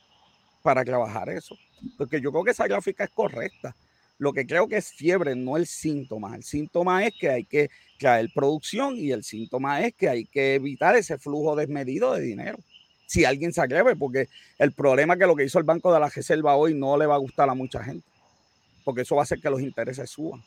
[0.61, 1.57] para trabajar eso.
[1.97, 3.75] Porque yo creo que esa gráfica es correcta.
[4.17, 6.35] Lo que creo que es fiebre, no el síntoma.
[6.35, 10.55] El síntoma es que hay que traer producción y el síntoma es que hay que
[10.55, 12.57] evitar ese flujo desmedido de dinero
[13.05, 15.99] si alguien se atreve, porque el problema es que lo que hizo el Banco de
[15.99, 18.07] la Reserva hoy no le va a gustar a mucha gente,
[18.83, 20.41] porque eso va a hacer que los intereses suban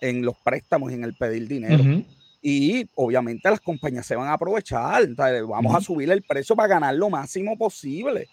[0.00, 1.82] en los préstamos y en el pedir dinero.
[2.48, 5.04] Y obviamente las compañías se van a aprovechar,
[5.48, 8.28] vamos a subir el precio para ganar lo máximo posible,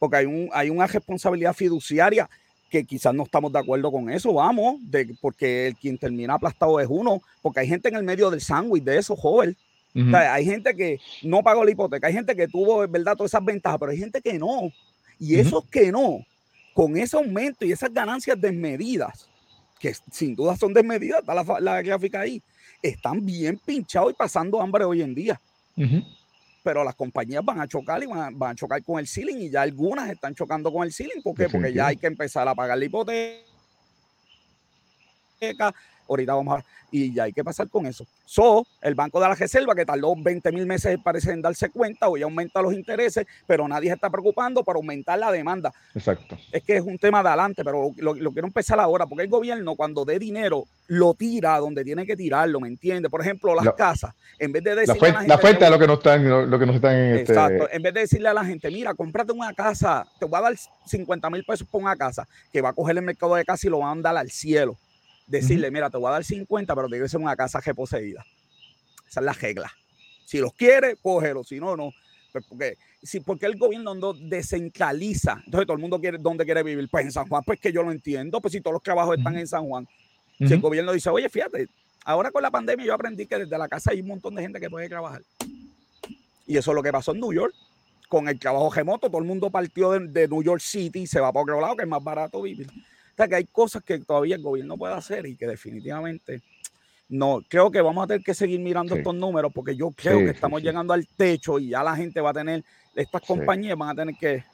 [0.00, 2.28] porque hay, un, hay una responsabilidad fiduciaria
[2.68, 6.80] que quizás no estamos de acuerdo con eso, vamos, de, porque el quien termina aplastado
[6.80, 9.56] es uno, porque hay gente en el medio del sándwich de eso, joven,
[10.12, 13.78] hay gente que no pagó la hipoteca, hay gente que tuvo, verdad, todas esas ventajas,
[13.78, 14.62] pero hay gente que no.
[15.20, 16.26] Y esos que no,
[16.74, 19.28] con ese aumento y esas ganancias desmedidas,
[19.78, 22.42] que sin duda son desmedidas, está la, gráfica ahí,
[22.84, 25.40] están bien pinchados y pasando hambre hoy en día.
[26.62, 29.62] Pero las compañías van a chocar y van a, chocar con el ceiling y ya
[29.62, 31.22] algunas están chocando con el ceiling.
[31.22, 31.48] ¿Por qué?
[31.48, 33.44] Porque ya hay que empezar a pagar la hipoteca
[36.08, 36.64] ahorita vamos a...
[36.90, 38.06] Y ya hay que pasar con eso.
[38.24, 42.08] So, el Banco de la Reserva, que tardó 20 mil meses, parece en darse cuenta,
[42.08, 45.72] hoy aumenta los intereses, pero nadie se está preocupando para aumentar la demanda.
[45.92, 46.38] Exacto.
[46.52, 49.28] Es que es un tema de adelante, pero lo, lo quiero empezar ahora, porque el
[49.28, 53.10] gobierno cuando dé dinero, lo tira donde tiene que tirarlo, ¿me entiendes?
[53.10, 55.94] Por ejemplo, las casas, en vez de decirle la, la fuente es lo que no
[55.94, 58.70] están, lo, que nos están en este Exacto, en vez de decirle a la gente,
[58.70, 60.54] mira, cómprate una casa, te voy a dar
[60.86, 63.70] 50 mil pesos por una casa, que va a coger el mercado de casa y
[63.70, 64.76] lo va a mandar al cielo
[65.26, 68.24] decirle, mira, te voy a dar 50, pero tiene que ser una casa reposeída.
[69.08, 69.72] Esa es la regla.
[70.24, 71.92] Si los quiere, cógelo, si no, no.
[72.32, 76.62] Pues porque, si, porque el gobierno no descentraliza, entonces todo el mundo quiere, ¿dónde quiere
[76.62, 76.88] vivir?
[76.90, 79.36] Pues en San Juan, pues que yo lo entiendo, pues si todos los trabajos están
[79.38, 79.86] en San Juan.
[80.38, 81.68] Si el gobierno dice, oye, fíjate,
[82.04, 84.58] ahora con la pandemia yo aprendí que desde la casa hay un montón de gente
[84.58, 85.22] que puede trabajar.
[86.46, 87.54] Y eso es lo que pasó en New York.
[88.08, 91.20] Con el trabajo remoto, todo el mundo partió de, de New York City y se
[91.20, 92.68] va para otro lado, que es más barato vivir
[93.14, 96.42] que hay cosas que todavía el gobierno puede hacer y que definitivamente
[97.08, 100.30] no, creo que vamos a tener que seguir mirando estos números porque yo creo que
[100.30, 103.94] estamos llegando al techo y ya la gente va a tener, estas compañías van a
[103.94, 104.44] tener que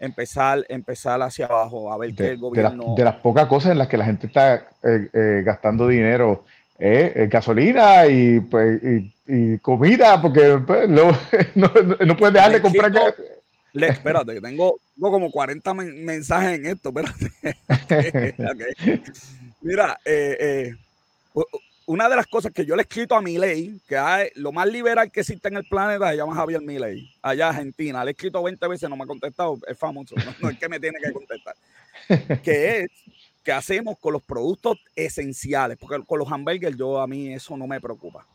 [0.00, 2.94] empezar, empezar hacia abajo a ver qué el gobierno...
[2.96, 6.44] De, las pocas cosas en las que la gente está eh, eh, gastando dinero
[6.78, 8.80] eh, gasolina y, pues,
[9.26, 11.12] y, comida, porque pues, no,
[11.54, 12.92] no, puedes dejar de comprar
[13.74, 17.32] espérate, tengo, tengo, como 40 mensajes en esto, espérate.
[19.60, 20.74] Mira, eh, eh,
[21.86, 24.66] una de las cosas que yo le he escrito a Milei, que hay, lo más
[24.68, 28.04] liberal que existe en el planeta, se llama Javier Milei, allá Argentina.
[28.04, 30.80] Le he escrito 20 veces, no me ha contestado, es famoso, no, es que me
[30.80, 31.54] tiene que contestar.
[32.42, 32.90] que es
[33.42, 37.66] que hacemos con los productos esenciales, porque con los hamburgers yo a mí eso no
[37.66, 38.26] me preocupa.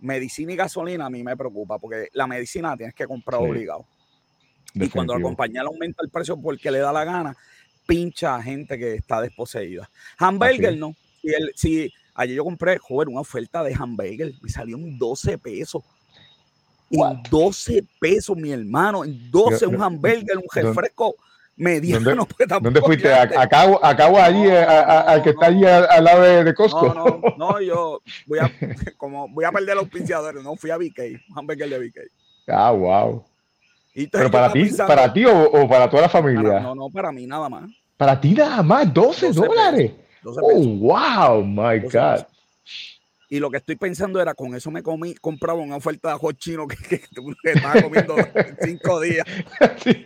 [0.00, 3.84] Medicina y gasolina a mí me preocupa, porque la medicina tienes que comprar obligado.
[4.74, 7.36] Y cuando la compañía le aumenta el precio porque le da la gana,
[7.86, 9.88] pincha a gente que está desposeída.
[10.18, 10.94] Hamburger no.
[11.20, 15.38] Si, el, si ayer yo compré, joder, una oferta de hamburger, me salió en 12
[15.38, 15.82] pesos.
[16.90, 21.14] En 12 pesos, mi hermano, en 12 un hamburger, un refresco
[21.56, 22.10] mediano.
[22.10, 23.12] ¿Dónde, pues, ¿dónde fuiste?
[23.12, 26.94] Acabo, acabo allí, al que está allí al, lado de, Costco.
[26.94, 28.50] No, no, no, yo voy a,
[28.96, 30.98] como voy a perder los auspiciadores, no, fui a BK,
[31.30, 31.98] un hamburger de BK.
[32.48, 33.24] Ah, wow.
[33.92, 36.60] ¿Pero para ti, para ti o, para toda la familia?
[36.60, 37.70] no, no, para mí nada más.
[37.96, 38.92] ¿Para ti nada más?
[38.92, 39.92] 12, dólares.
[40.24, 42.24] oh, wow, my God.
[43.28, 46.32] Y lo que estoy pensando era, con eso me comí, compraba una oferta de ajo
[46.32, 47.00] chino que, que,
[47.44, 48.16] estaba comiendo
[48.60, 49.24] cinco días.
[49.76, 50.04] Sí.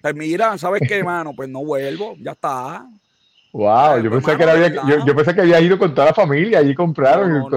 [0.00, 1.32] Pues mira, ¿sabes qué, hermano?
[1.34, 2.86] Pues no vuelvo, ya está.
[3.54, 4.68] Wow, yo, pensé que había,
[5.06, 7.48] yo, pensé que había ido con toda la familia, allí compraron.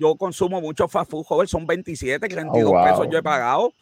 [0.00, 3.72] yo, consumo mucho fast food, joven, son 27, 32 pesos yo he pagado.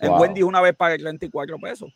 [0.00, 1.92] En Wendy una vez pagué 34 pesos.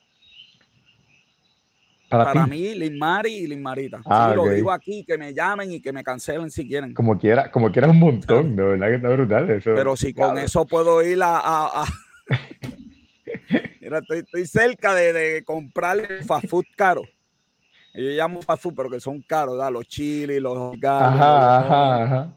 [2.11, 4.03] Para, mí, Linmari y Linmarita.
[4.05, 6.93] Ah, lo digo aquí, que me llamen y que me cancelen si quieren.
[6.93, 9.71] Como quiera, como quiera un montón, de verdad que está brutal eso.
[9.75, 11.85] Pero si con eso puedo ir a...
[13.81, 17.03] Mira, estoy, cerca de, de comprar el fast food caro.
[17.95, 19.71] Yo llamo food, pero que son caros, ¿verdad?
[19.71, 22.35] Los chiles, los ajá, ajá, ajá.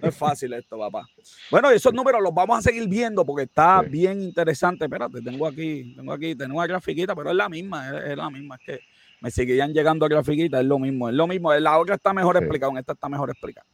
[0.00, 1.06] No es fácil esto, papá.
[1.50, 4.86] Bueno, esos números los vamos a seguir viendo porque está bien interesante.
[4.86, 8.54] Espérate, tengo aquí, tengo aquí, tengo una grafiquita, pero es la misma, es, la misma.
[8.54, 8.80] Es que
[9.20, 11.52] me seguían llegando a grafiquitas, es lo mismo, es lo mismo.
[11.52, 13.66] La otra está mejor explicada, en esta está mejor explicada.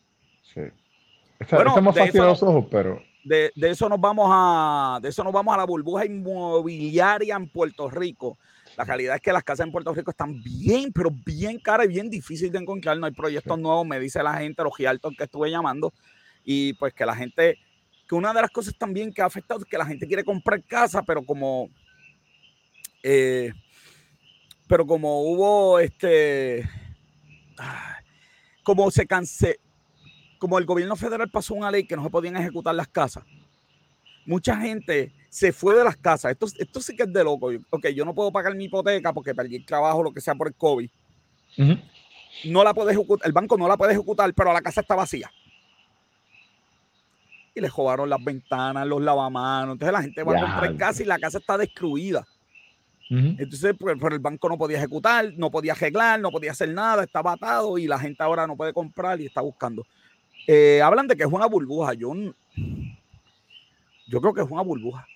[0.53, 0.63] Sí.
[1.39, 3.01] Esta, bueno, más fácil a los ojos, pero.
[3.23, 7.49] De, de, eso nos vamos a, de eso nos vamos a la burbuja inmobiliaria en
[7.49, 8.37] Puerto Rico.
[8.77, 11.91] La realidad es que las casas en Puerto Rico están bien, pero bien caras y
[11.91, 12.99] bien difíciles de encontrar.
[12.99, 15.93] No hay proyectos nuevos, me dice la gente, los gialtos que estuve llamando.
[16.45, 17.59] Y pues que la gente,
[18.09, 20.63] que una de las cosas también que ha afectado es que la gente quiere comprar
[20.65, 21.71] casa, pero como,
[23.03, 23.53] eh,
[24.67, 26.69] pero como hubo este,
[28.65, 29.61] como se cansé,
[30.39, 33.25] como el gobierno federal pasó una ley que no se podían ejecutar las casas,
[34.27, 36.31] mucha gente se fue de las casas.
[36.31, 37.51] Esto, esto sí que es de loco.
[37.71, 40.47] Ok, yo no puedo pagar mi hipoteca porque perdí el trabajo, lo que sea por
[40.47, 40.89] el COVID.
[42.45, 45.29] No la puede ejecutar, el banco no la puede ejecutar, pero la casa está vacía.
[47.53, 49.73] Y le jodaron las ventanas, los lavamanos.
[49.73, 52.25] Entonces la gente va a comprar casa y la casa está destruida.
[53.11, 57.33] Entonces, pues, el banco no podía ejecutar, no podía arreglar, no podía hacer nada, estaba
[57.33, 59.85] atado y la gente ahora no puede comprar y está buscando.
[60.47, 61.93] Eh, hablan de que es una burbuja.
[61.95, 62.13] Yo,
[64.07, 65.09] yo creo que es una burbuja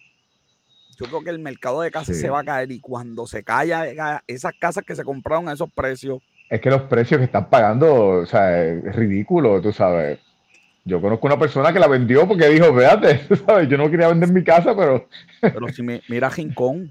[0.98, 4.22] yo creo que el mercado de casas se va a caer y cuando se caiga
[4.26, 6.20] esas casas que se compraron a esos precios.
[6.50, 10.18] Es que los precios que están pagando, o sea, es ridículo, tú sabes.
[10.84, 13.68] Yo conozco una persona que la vendió porque dijo, fíjate, ¿sabes?
[13.68, 15.08] yo no quería vender mi casa, pero...
[15.40, 16.90] Pero si me, mira Rincón,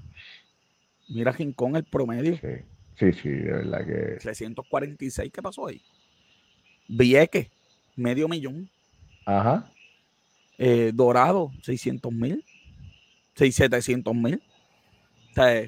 [1.08, 2.36] mira Rincón el promedio.
[2.36, 2.64] Sí,
[2.96, 4.16] sí, sí, de verdad que...
[4.20, 5.82] 346, ¿qué pasó ahí?
[6.88, 7.48] Vieques,
[7.96, 8.70] medio millón.
[9.26, 9.70] Ajá.
[10.56, 12.44] Eh, Dorado, 600 mil.
[13.38, 14.42] 700 mil.
[15.30, 15.64] O sea,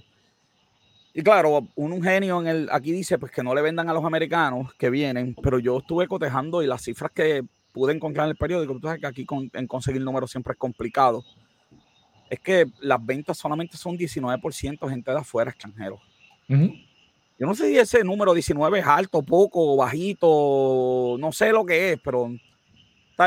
[1.12, 4.04] y claro, un, genio en el, aquí dice pues que no le vendan a los
[4.04, 8.36] americanos que vienen, pero yo estuve cotejando y las cifras que pude encontrar en el
[8.36, 11.24] periódico, tú sabes que aquí en conseguir números siempre es complicado,
[12.28, 16.00] es que las ventas solamente son 19% gente de afuera extranjeros.
[16.48, 21.92] Yo no sé si ese número 19 es alto, poco, bajito, no sé lo que
[21.92, 22.28] es, pero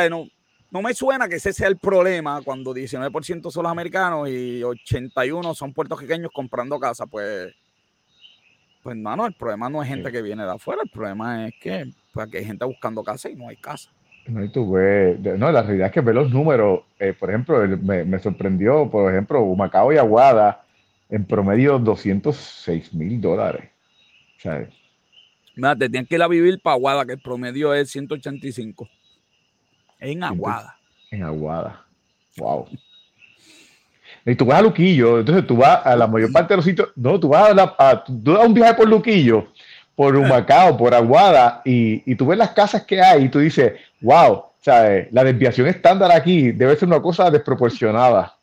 [0.10, 0.28] No,
[0.74, 5.54] no me suena que ese sea el problema cuando 19% son los americanos y 81
[5.54, 7.54] son puertorriqueños comprando casa, pues
[8.82, 11.86] pues no, el problema no es gente que viene de afuera, el problema es que
[12.12, 13.92] pues, aquí hay gente buscando casa y no hay casa.
[14.28, 17.66] No, y tú ves, no, la realidad es que ve los números, eh, por ejemplo,
[17.78, 20.66] me, sorprendió, por ejemplo, Macao y Aguada,
[21.10, 23.70] en promedio 206 mil dólares.
[24.40, 24.70] ¿sabes?
[25.56, 28.90] Mira, te tienes que ir a vivir para Aguada, que el promedio es 185.
[30.00, 30.78] En Aguada.
[31.12, 31.86] En Aguada.
[32.38, 32.68] Wow.
[34.26, 36.90] Y tú vas a Luquillo, entonces tú vas a la mayor parte de los sitios,
[36.96, 39.48] no, tú vas a, tú das un viaje por Luquillo,
[39.96, 43.74] por Humacao, por Aguada, y, y, tú ves las casas que hay y tú dices,
[44.00, 45.08] wow, ¿sabes?
[45.12, 48.34] la desviación estándar aquí debe ser una cosa desproporcionada.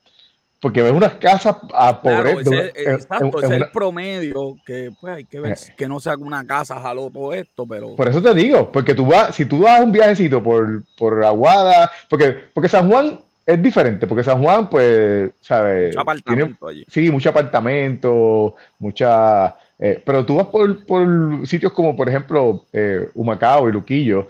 [0.61, 2.67] Porque ves unas casas a pobreza.
[2.75, 5.75] exacto, es el promedio, que pues hay que ver eh.
[5.77, 7.97] que no sea una casa jaló todo esto, pero.
[7.97, 11.91] Por eso te digo, porque tú vas, si tú das un viajecito por, por Aguada,
[12.09, 15.89] porque, porque San Juan es diferente, porque San Juan, pues, ¿sabes?
[15.89, 16.85] Mucho apartamento allí.
[16.89, 19.57] Sí, mucho apartamento, mucha...
[19.79, 24.29] Eh, pero tú vas por, por, sitios como, por ejemplo, eh, Humacao y Luquillo,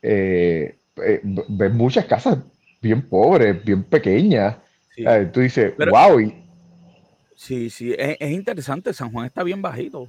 [0.00, 0.76] eh,
[1.48, 2.38] ves muchas casas
[2.80, 4.56] bien pobres, bien pequeñas.
[5.32, 6.32] Tú dices, wow.
[7.34, 8.92] Sí, sí, es, interesante.
[8.92, 10.08] San Juan está bien bajito.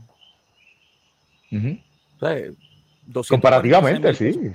[3.29, 4.53] Comparativamente, sí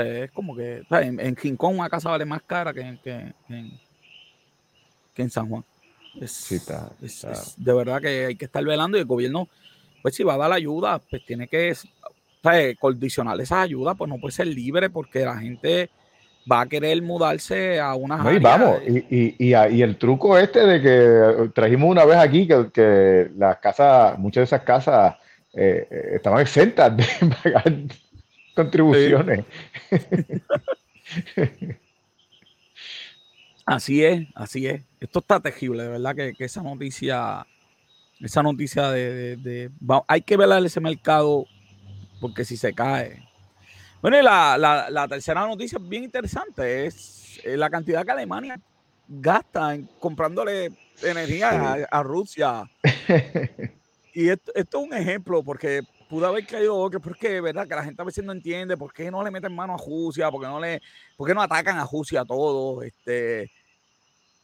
[0.00, 2.98] es como que en, en una casa vale más cara que, en,
[5.14, 5.64] que en San Juan.
[6.14, 9.48] de verdad que hay que estar velando y el gobierno,
[10.02, 11.74] pues si va a dar ayuda, pues tiene que
[12.78, 15.90] condicionar esas ayudas, pues no puede ser libre porque la gente
[16.50, 20.66] va a querer mudarse a una no, y vamos, y, y, y, el truco este
[20.66, 25.16] de que trajimos una vez aquí que, que las casas, muchas de esas casas
[25.54, 27.06] eh, eh, estaban exentas de
[27.42, 27.72] pagar
[28.54, 29.44] contribuciones.
[33.66, 34.82] Así es, así es.
[35.00, 37.46] Esto está tejible, de verdad que, esa noticia,
[38.20, 39.70] esa noticia de,
[40.06, 41.46] hay que velar ese mercado
[42.20, 43.23] porque si se cae.
[44.04, 48.60] Bueno, y la, tercera noticia bien interesante, es eh, la cantidad que Alemania
[49.08, 52.64] gasta en comprándole energía a, Rusia.
[54.12, 57.82] y esto, esto, es un ejemplo, porque pudo haber caído otro, porque verdad que la
[57.82, 60.48] gente a veces no entiende por qué no le meten mano a Rusia, por qué
[60.48, 60.82] no le,
[61.16, 63.50] por no atacan a Rusia a todos, este,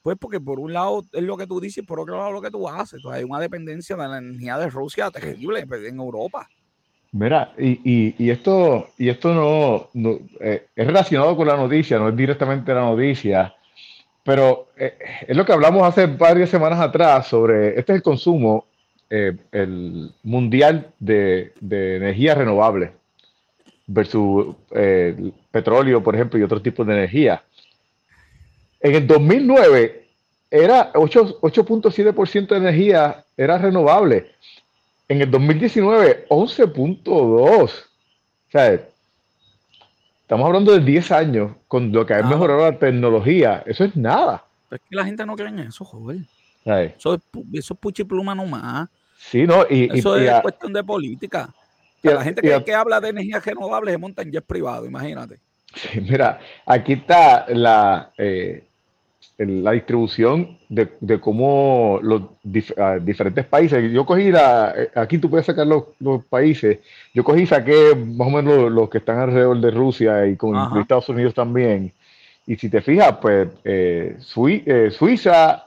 [0.00, 2.50] pues porque por un lado es lo que tú dices, por otro lado lo que
[2.50, 2.94] tú haces.
[2.94, 6.48] Entonces hay una dependencia de la energía de Rusia terrible en Europa.
[7.12, 12.16] Mira, y, y, esto, y esto no, eh, es relacionado con la noticia, no es
[12.16, 13.52] directamente la noticia,
[14.22, 14.96] pero eh,
[15.26, 18.66] es lo que hablamos hace varias semanas atrás sobre, este es el consumo
[19.08, 22.92] eh, el mundial de, energía renovable
[23.88, 24.54] versus
[25.50, 27.42] petróleo, por ejemplo, y otros tipos de energía.
[28.78, 30.04] En el 2009
[30.48, 34.30] era 8.7% de energía era renovable.
[35.10, 37.04] En el 2019, 11.2.
[37.10, 37.68] O
[38.48, 38.80] sea,
[40.22, 43.64] estamos hablando de 10 años con lo que ha mejorado la tecnología.
[43.66, 44.44] Eso es nada.
[44.70, 46.18] Es que la gente no cree en eso, joder.
[46.64, 47.20] Eso es,
[47.52, 48.88] eso es puchipluma nomás.
[49.18, 51.52] Sí, no, y, Eso es cuestión de política.
[52.02, 55.40] la gente que, habla de energías renovables se monta en jet privado, imagínate.
[55.74, 58.64] Sí, mira, aquí está la, eh,
[59.46, 62.22] la distribución de, cómo los
[62.76, 63.90] ah, diferentes países.
[63.90, 65.84] Yo cogí la, eh, aquí tú puedes sacar los,
[66.28, 66.80] países.
[67.14, 70.78] Yo cogí y saqué más o menos los, que están alrededor de Rusia y con
[70.78, 71.92] Estados Unidos también.
[72.46, 75.64] Y si te fijas, pues eh, Suiza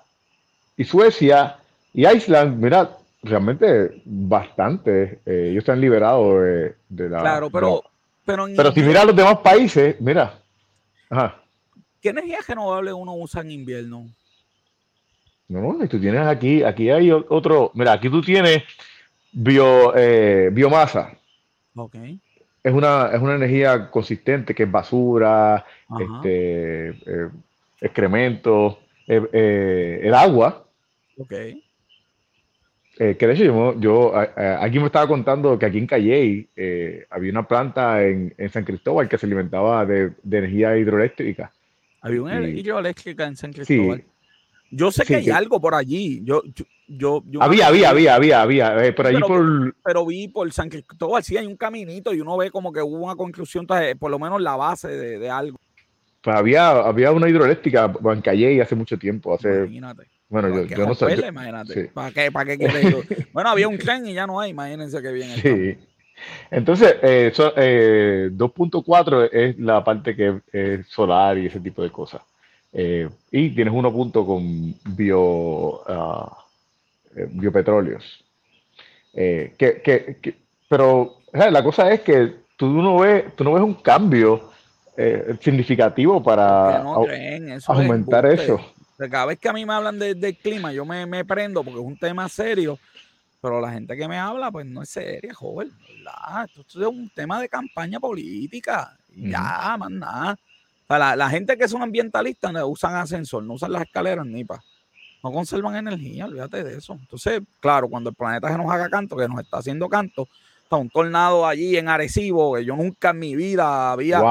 [0.77, 1.57] y Suecia
[1.93, 2.91] y Island, mira,
[3.23, 5.19] realmente bastante.
[5.25, 6.43] Eh, ellos están liberados
[6.89, 7.21] de, la.
[7.21, 7.83] Claro, pero.
[8.25, 10.35] Pero, pero si miras los demás países, mira.
[11.09, 11.42] Ajá.
[12.03, 14.05] ¿Qué energía renovable uno usa en invierno?
[15.47, 17.71] No, y tú tienes aquí, aquí hay otro.
[17.73, 18.63] Mira, aquí tú tienes
[19.31, 21.17] bio, eh, biomasa.
[21.75, 21.95] Ok.
[22.61, 25.65] Es una, es una energía consistente que es basura,
[25.99, 27.29] este, eh,
[27.81, 30.65] excremento, el agua.
[31.17, 31.33] Ok
[32.99, 37.05] eh, que de hecho yo, yo aquí me estaba contando que aquí en Calle eh,
[37.09, 41.51] había una planta en, en, San Cristóbal que se alimentaba de, de energía hidroeléctrica.
[42.03, 44.03] Había una hidroeléctrica en San Cristóbal.
[44.69, 46.21] Yo sé que hay algo por allí.
[46.25, 46.43] Yo,
[46.87, 49.73] yo, había, había, había, había, había, eh, por allí por...
[49.83, 53.05] Pero vi por San Cristóbal, sí hay un caminito y uno ve como que hubo
[53.05, 55.57] una construcción, por lo menos la base de, de algo.
[56.21, 59.59] Pues había, había una hidroeléctrica en Calle hace mucho tiempo, hace...
[59.59, 60.07] Imagínate.
[60.27, 61.27] Bueno, yo, yo no sé.
[61.27, 61.85] imagínate.
[61.93, 65.29] ¿Para qué, para qué bueno, había un tren y ya no hay, imagínense que bien.
[65.29, 65.77] Sí.
[66.51, 72.21] Entonces, eh, eh, 2.4 es la parte que es solar y ese tipo de cosas.
[72.71, 76.29] Eh, y tienes uno punto con bio, uh,
[77.31, 78.23] biopetróleos.
[79.13, 80.35] Eh, que, que, que,
[80.67, 84.51] pero la cosa es que tú no ves, tú no ves un cambio
[85.39, 86.83] significativo para
[87.67, 88.59] aumentar eso
[89.09, 91.85] cada vez que a mí me hablan del clima, yo me, me, prendo porque es
[91.85, 92.79] un tema serio,
[93.43, 95.69] pero la gente que me habla, pues no es seria, joven.
[96.45, 98.97] Esto es un tema de campaña política.
[99.13, 100.37] Ya, más nada.
[100.87, 104.63] la, gente que son ambientalistas usan ascensor, no usan las escaleras ni para.
[105.21, 106.93] No conservan energía, olvídate de eso.
[106.93, 110.25] Entonces, claro, cuando el planeta se nos haga canto, que nos está haciendo canto,
[110.77, 114.21] un tornado allí en Arecibo, que yo nunca en mi vida había.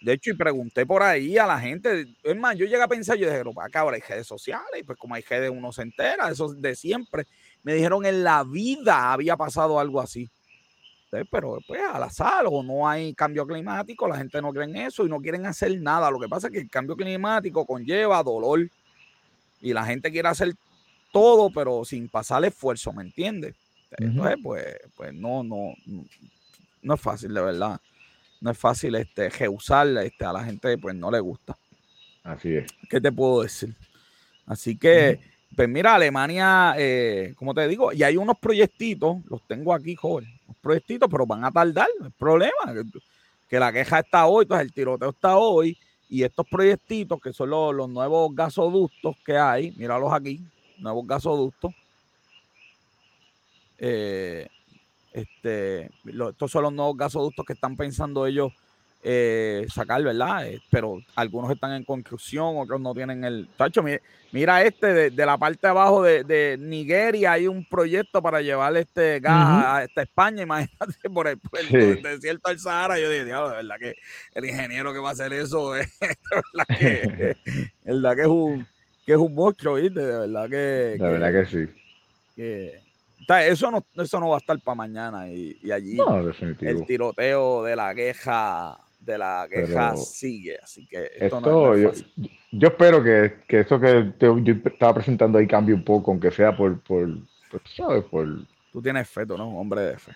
[0.00, 2.06] De hecho, y pregunté por ahí a la gente.
[2.22, 4.82] Es más, yo llegué a pensar, yo dije, pero acá ahora hay redes sociales, y
[4.82, 7.26] pues como hay redes uno se entera, eso de siempre.
[7.68, 10.26] Me dijeron en la vida había pasado algo así.
[11.30, 15.04] pero pues al azar o no hay cambio climático, la gente no cree en eso
[15.04, 16.10] y no quieren hacer nada.
[16.10, 18.70] Lo que pasa es que el cambio climático conlleva dolor
[19.60, 20.54] y la gente quiere hacer
[21.12, 23.54] todo, pero sin pasar esfuerzo, ¿me entiendes?
[23.98, 24.64] Entonces, pues,
[24.96, 25.74] pues no, no,
[26.80, 27.78] no es fácil, de verdad.
[28.40, 31.54] No es fácil este, este, a la gente, pues no le gusta.
[32.22, 32.66] Así es.
[32.88, 33.76] ¿Qué te puedo decir?
[34.46, 35.20] Así que,
[35.56, 40.26] pues mira, Alemania, eh, como te digo, y hay unos proyectitos, los tengo aquí, joven,
[40.46, 42.52] unos proyectitos, pero van a tardar, no hay problema.
[43.48, 45.76] Que, la queja está hoy, entonces el tiroteo está hoy,
[46.08, 50.40] y estos proyectitos, que son los, los nuevos gasoductos que hay, míralos aquí,
[50.78, 51.72] nuevos gasoductos,
[53.78, 54.48] eh,
[55.12, 58.52] este, estos son los nuevos gasoductos que están pensando ellos
[59.02, 60.48] eh, sacar, ¿verdad?
[60.48, 63.48] Eh, pero algunos están en construcción, otros no tienen el.
[63.56, 63.82] Tacho,
[64.32, 69.20] mira, este de, la parte de abajo de, Nigeria hay un proyecto para llevar este
[69.20, 71.38] gas a esta España, imagínate, por el,
[72.02, 72.98] desierto del Sahara.
[72.98, 73.94] Yo dije, diablo, de verdad que
[74.34, 77.36] el ingeniero que va a hacer eso es, verdad que,
[77.84, 78.66] verdad que es un
[79.06, 80.00] que es un monstruo, ¿viste?
[80.00, 80.56] De verdad que.
[80.56, 81.72] De verdad que sí.
[82.36, 82.88] Que,
[83.46, 85.98] eso no, eso no va a estar para mañana y, allí
[86.60, 88.78] el tiroteo de la queja
[89.08, 91.74] de la queja sigue, así que esto,
[92.52, 96.54] yo, espero que, que eso que yo estaba presentando ahí cambie un poco, aunque sea
[96.54, 97.08] por, por,
[97.74, 98.04] ¿sabes?
[98.04, 98.28] Por,
[98.70, 99.58] Tú tienes fe, ¿no?
[99.58, 100.12] Hombre de fe.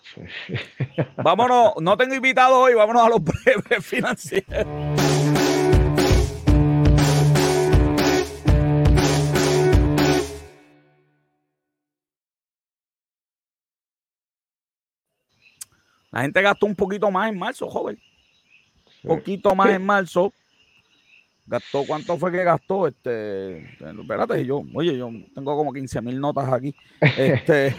[1.16, 4.66] vámonos, no tengo invitado hoy, vámonos a los breves financieros.
[16.11, 17.99] La gente gastó un poquito más en marzo, joven.
[19.03, 20.32] Poquito más en marzo.
[21.44, 22.86] Gastó, ¿cuánto fue que gastó?
[22.86, 26.74] Este, espérate, yo, oye, yo tengo como 15 mil notas aquí.
[27.00, 27.74] Este,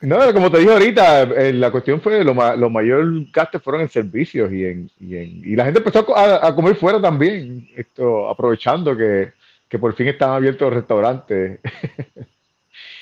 [0.00, 3.90] no, como te dije ahorita, eh, la cuestión fue lo, lo mayor gasto fueron en
[3.90, 8.96] servicios y en, y en y la gente empezó a, comer fuera también, esto, aprovechando
[8.96, 9.32] que,
[9.68, 11.60] que por fin estaban abiertos los restaurantes.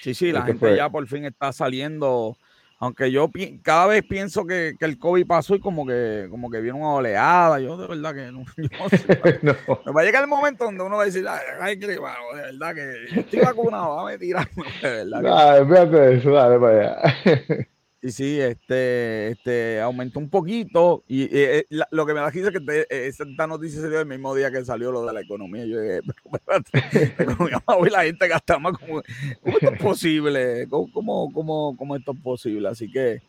[0.02, 2.36] Sí, sí, la gente ya por fin está saliendo
[2.82, 3.30] aunque yo
[3.62, 7.60] cada vez pienso que, el COVID pasó y como que, como que viene una oleada.
[7.60, 8.44] Yo de verdad que no,
[9.42, 11.26] no Me va a llegar el momento donde uno va a decir,
[11.60, 15.22] ay, que de verdad que estoy vacunado, a tirarme, de verdad.
[15.22, 17.68] Dale, eso, dale para allá.
[18.02, 22.48] Sí, sí, este, este, aumentó un poquito y eh, eh, lo que me da risa
[22.48, 25.66] es que esta noticia dio el mismo día que salió lo de la economía.
[25.66, 26.00] Yo dije,
[26.48, 28.78] pero espérate, hoy la gente gasta más.
[28.78, 29.02] ¿Cómo,
[29.42, 30.66] cómo esto es posible?
[30.70, 32.68] ¿Cómo, cómo, cómo, esto es posible?
[32.68, 33.20] Así que,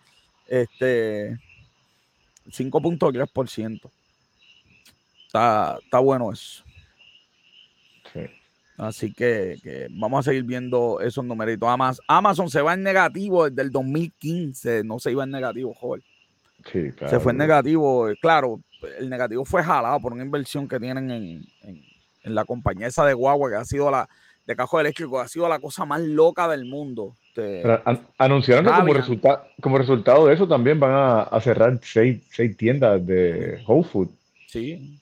[0.48, 1.38] este,
[2.48, 3.92] 5.3%.
[5.28, 6.64] Está, está bueno eso.
[8.82, 9.08] Sí.
[9.08, 11.70] Así que, vamos a seguir viendo esos numeritos.
[11.70, 16.04] Amazon, Amazon se va en negativo desde el 2015, no se iba en negativo, joder.
[16.72, 18.60] Sí, Se fue en negativo, claro,
[19.00, 21.86] el negativo fue jalado por una inversión que tienen en,
[22.24, 24.08] la compañía esa de Huawei, que ha sido la,
[24.46, 27.16] de cajo eléctrico, ha sido la cosa más loca del mundo.
[27.28, 27.64] Este,
[28.18, 33.06] anunciaron que como, resulta, como resultado de eso también van a, cerrar seis, seis tiendas
[33.06, 34.10] de Whole Food.
[34.48, 35.01] Sí,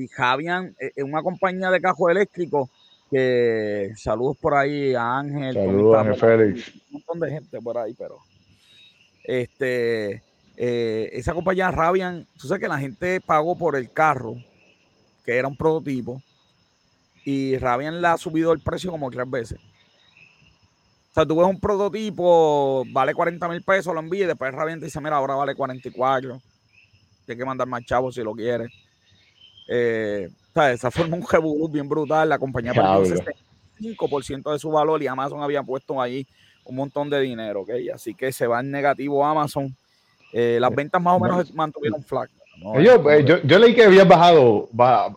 [0.00, 2.70] y Javian, es eh, una compañía de cajos eléctricos,
[3.10, 5.54] Que saludos por ahí a Ángel.
[5.54, 6.74] Saludos, Ángel Félix.
[6.74, 8.18] Un montón de gente por ahí, pero
[9.24, 10.22] este,
[10.56, 14.36] eh, esa compañía Rabian, tú sabes que la gente pagó por el carro,
[15.24, 16.22] que era un prototipo,
[17.24, 19.58] y Rabian le ha subido el precio como tres veces.
[21.10, 24.78] O sea, tú ves un prototipo, vale 40 mil pesos, lo envías y después Rabian
[24.78, 26.40] te dice, mira, ahora vale 44.
[27.24, 28.70] Tienes que mandar más chavos si lo quieres.
[29.68, 30.28] Eh,
[30.72, 32.28] esa forma un revolú bien brutal.
[32.28, 33.22] La compañía perdió
[33.78, 36.26] 5% de su valor y Amazon había puesto ahí
[36.64, 37.70] un montón de dinero, ¿ok?
[37.94, 39.74] Así que se va en negativo Amazon.
[40.32, 42.28] Eh, las ventas más o menos mantuvieron flat.
[42.74, 44.68] Eh, yo, yo, leí que habían bajado,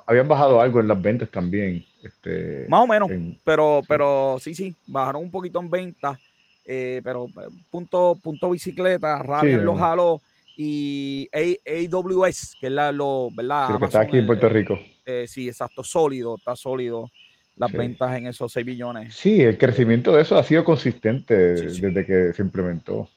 [0.06, 1.86] habían bajado algo en las ventas también.
[2.04, 3.10] Este, más o menos,
[3.44, 6.18] pero, pero sí, sí, bajaron un poquito en ventas,
[6.66, 7.28] eh, pero
[7.70, 10.22] punto, punto bicicleta, Rabian lo jaló
[10.62, 13.80] y AWS, que es la, lo, ¿verdad?
[13.80, 14.78] que está aquí en Puerto Rico.
[15.26, 17.10] sí, exacto, sólido, está sólido
[17.56, 19.16] las ventas en esos 6 billones.
[19.16, 23.10] Sí, el crecimiento de eso ha sido consistente desde que se implementó.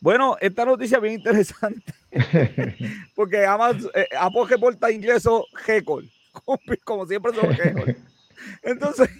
[0.00, 1.92] Bueno, esta noticia es bien interesante,
[3.14, 6.04] porque Amazon, eh, Apple reporta ingresos récord,
[6.84, 7.96] como siempre son récord.
[8.62, 9.10] Entonces,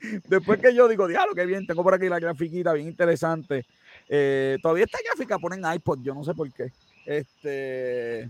[0.28, 3.64] después que yo digo, diablo, qué bien, tengo por aquí la grafiquita bien interesante.
[4.08, 6.72] Eh, todavía esta gráfica ponen iPod, yo no sé por qué.
[7.04, 8.28] Este,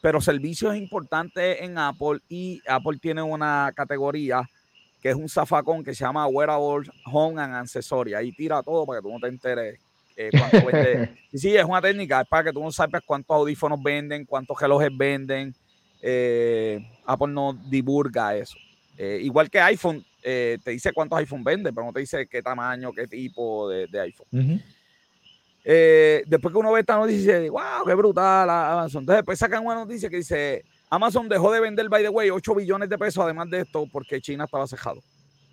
[0.00, 4.48] pero servicios importantes en Apple y Apple tiene una categoría
[5.04, 8.14] que es un zafacón que se llama Wearable Home and Accessory.
[8.14, 9.78] Ahí tira todo para que tú no te enteres
[10.16, 11.10] eh, cuánto vende.
[11.32, 14.58] Y sí, es una técnica, es para que tú no sepas cuántos audífonos venden, cuántos
[14.58, 15.54] relojes venden.
[16.00, 18.56] Eh, Apple no divulga eso.
[18.96, 22.92] Eh, igual que iPhone, te dice cuántos iPhone vende, pero no te dice qué tamaño,
[22.92, 24.62] qué tipo de, iPhone.
[25.64, 29.02] Después que uno ve esta noticia, dice, wow, qué brutal Amazon.
[29.02, 32.54] Entonces después sacan una noticia que dice, Amazon dejó de vender, by the way, 8
[32.54, 35.00] billones de pesos además de esto porque China estaba cejado.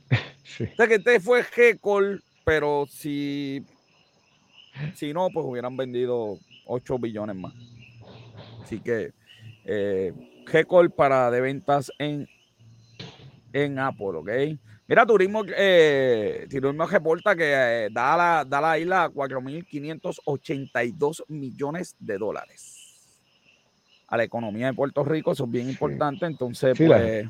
[0.74, 3.66] O sea que este fue G-Call, pero si,
[4.96, 7.54] si no, pues hubieran vendido 8 billones más.
[8.62, 9.14] Así que
[9.64, 10.14] eh,
[10.46, 12.28] G-Call para de ventas en,
[13.54, 14.30] en Apple, ¿ok?
[14.92, 22.18] Mira, Turismo, eh, Turismo reporta que eh, da, la, da la isla 4.582 millones de
[22.18, 23.08] dólares
[24.10, 26.26] a la economía de Puerto Rico, eso es bien importante.
[26.26, 27.26] Entonces, pues,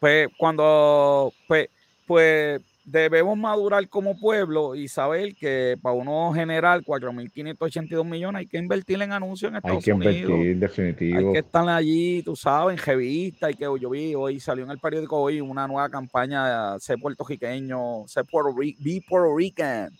[0.00, 1.68] pues, cuando, pues,
[2.04, 8.58] pues debemos madurar como pueblo y saber que para uno generar 4.582 millones hay que
[8.58, 10.06] invertir en anuncios en Estados Unidos.
[10.06, 11.18] Hay que invertir, definitivo.
[11.18, 13.50] Hay que estar allí, tú sabes, en revistas.
[13.50, 16.98] Y que yo vi hoy, salió en el periódico hoy una nueva campaña de ser
[16.98, 19.90] puertorriqueño, ser Puerto be Puerto Rican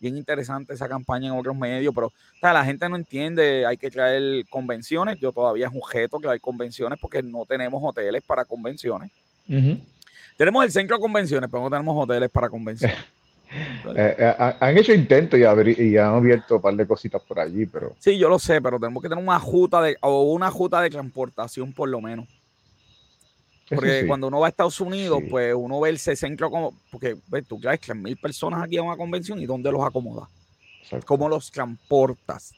[0.00, 4.46] bien interesante esa campaña en otros medios, pero la gente no entiende, hay que traer
[4.48, 9.10] convenciones, yo todavía es un objeto que hay convenciones porque no tenemos hoteles para convenciones.
[10.38, 12.96] Tenemos el centro de convenciones, pero no tenemos hoteles para convenciones.
[13.96, 17.64] Eh, eh, han hecho intentos y, y, han abierto un par de cositas por allí,
[17.64, 17.96] pero...
[17.98, 20.90] Sí, yo lo sé, pero tenemos que tener una juta de, o una juta de
[20.90, 22.28] transportación por lo menos.
[23.70, 27.48] Porque cuando uno va a Estados Unidos, pues uno ve el centro como, porque ves,
[27.48, 30.28] tú traes mil personas aquí a una convención y ¿dónde los acomodas?
[31.06, 32.52] ¿Cómo los transportas?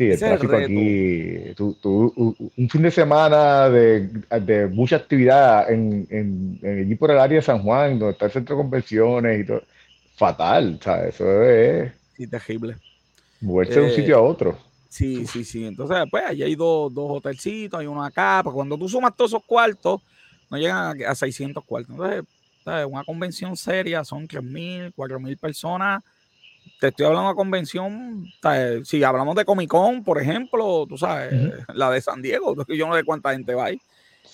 [0.00, 4.08] Sí, el tráfico aquí, un fin de semana de,
[4.40, 8.32] de mucha actividad en, en, allí por el área de San Juan, donde está el
[8.32, 9.62] centro de convenciones y todo,
[10.16, 11.16] fatal, ¿sabes?
[11.16, 11.92] Eso es...
[12.16, 12.76] Sí, terrible.
[13.42, 14.58] Moverse de un sitio a otro.
[14.88, 15.66] Sí, sí, sí.
[15.66, 19.32] Entonces, pues, allí hay dos, dos hotelcitos, hay uno acá, pues cuando tú sumas todos
[19.32, 20.00] esos cuartos,
[20.48, 21.94] no llegan a, 600 cuartos.
[21.94, 26.02] Entonces, una convención seria son 3.000, 4.000 personas.
[26.80, 28.26] Te estoy hablando de convención,
[28.84, 31.32] si hablamos de Comic Con, por ejemplo, tú sabes,
[31.74, 33.80] la de San Diego, yo no sé cuánta gente va ahí.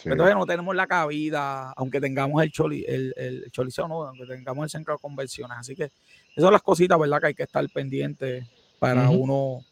[0.05, 4.65] Entonces no tenemos la cabida, aunque tengamos el, choli, el, el choliseo, no, aunque tengamos
[4.65, 5.59] el centro de convenciones.
[5.59, 7.21] Así que esas son las cositas, ¿verdad?
[7.21, 8.47] Que hay que estar pendiente
[8.79, 9.65] para uno.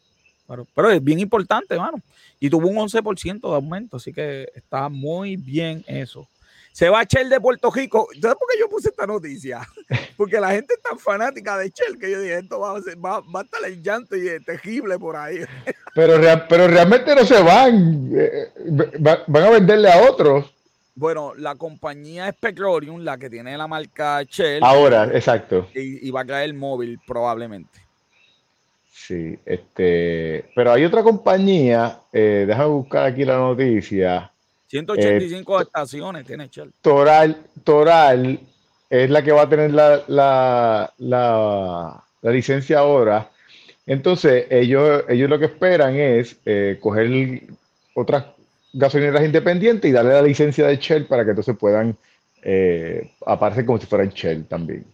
[0.47, 2.01] Pero, es bien importante, hermano.
[2.39, 6.27] Y tuvo un 11% de aumento, así que está muy bien eso.
[6.75, 8.09] Se va Chel de Puerto Rico.
[8.21, 9.61] ¿Sabes por qué yo puse esta noticia?
[10.17, 12.97] Porque la gente es tan fanática de Chel que yo dije, esto va a, ser,
[12.97, 15.39] va, a estar el llanto y es tejible por ahí.
[15.95, 16.19] Pero,
[16.49, 18.11] pero realmente no se van.
[18.13, 18.49] Eh,
[18.97, 20.53] van a venderle a otros.
[20.93, 24.61] Bueno, la compañía es Petroleum, la que tiene la marca Shell.
[24.61, 25.69] Ahora, exacto.
[25.73, 27.79] Y, va a caer el móvil probablemente.
[28.91, 34.33] Sí, este, pero hay otra compañía, eh, déjame buscar aquí la noticia,
[34.67, 36.73] 185 eh, estaciones tiene Shell.
[36.81, 38.39] Toral, Toral
[38.89, 43.29] es la que va a tener la, la, la, licencia ahora.
[43.85, 47.43] Entonces, ellos, ellos lo que esperan es eh, coger
[47.93, 48.25] otras
[48.73, 51.95] gasolineras independientes y darle la licencia de Shell para que entonces puedan
[52.47, 54.85] eh, aparece como si fuera en Shell también.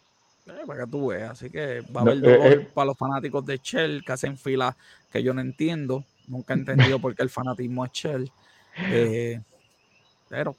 [0.48, 3.60] Eh, para que tú veas, así que va a haber dolor para los fanáticos de
[3.62, 4.76] Shell que hacen fila
[5.12, 8.32] que yo no entiendo, nunca he entendido por qué el fanatismo es Shell,
[10.32, 10.56] pero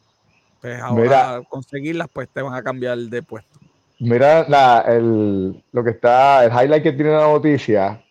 [0.60, 3.58] pues ahora conseguirlas pues te van a cambiar de puesto.
[3.98, 8.04] Mira la, el, lo que está, el highlight que tiene la noticia.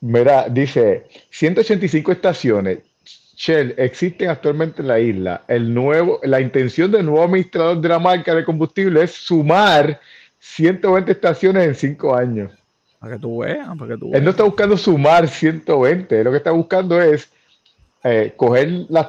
[0.00, 2.80] Mira, dice 185 estaciones
[3.36, 5.42] Shell existen actualmente en la isla.
[5.48, 10.00] El nuevo, la intención del nuevo administrador de la marca de combustible es sumar
[10.38, 12.52] 120 estaciones en 5 años.
[12.98, 14.18] Para que tú veas, para que tú veas.
[14.18, 17.32] Él no está buscando sumar 120, lo que está buscando es
[18.04, 19.08] eh, coger las,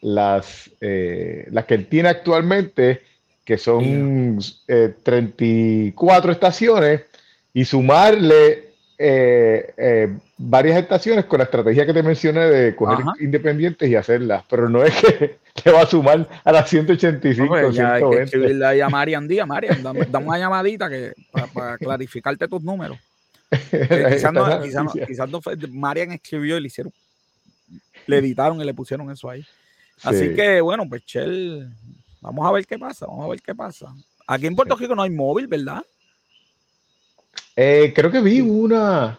[0.00, 3.02] las, eh, las que él tiene actualmente
[3.44, 4.38] que son
[5.02, 7.00] 34 eh, estaciones,
[7.54, 13.88] y sumarle eh, eh, varias estaciones con la estrategia que te mencioné de coger independientes
[13.88, 17.60] y hacerlas, pero no es que te va a sumar a las 185.
[17.60, 21.12] No, ya hay que escribirle a Marian Díaz, Marian, dame, una llamadita que,
[21.52, 22.98] para, clarificarte tus números.
[23.70, 25.40] quizás, no,
[25.72, 26.92] Marian escribió y le hicieron,
[28.06, 29.44] le editaron y le pusieron eso ahí.
[30.02, 31.70] Así que bueno, pues Chel
[32.22, 33.92] Vamos a ver qué pasa, vamos a ver qué pasa.
[34.28, 35.82] Aquí en Puerto Rico no hay móvil, ¿verdad?
[37.56, 39.18] Eh, creo que vi una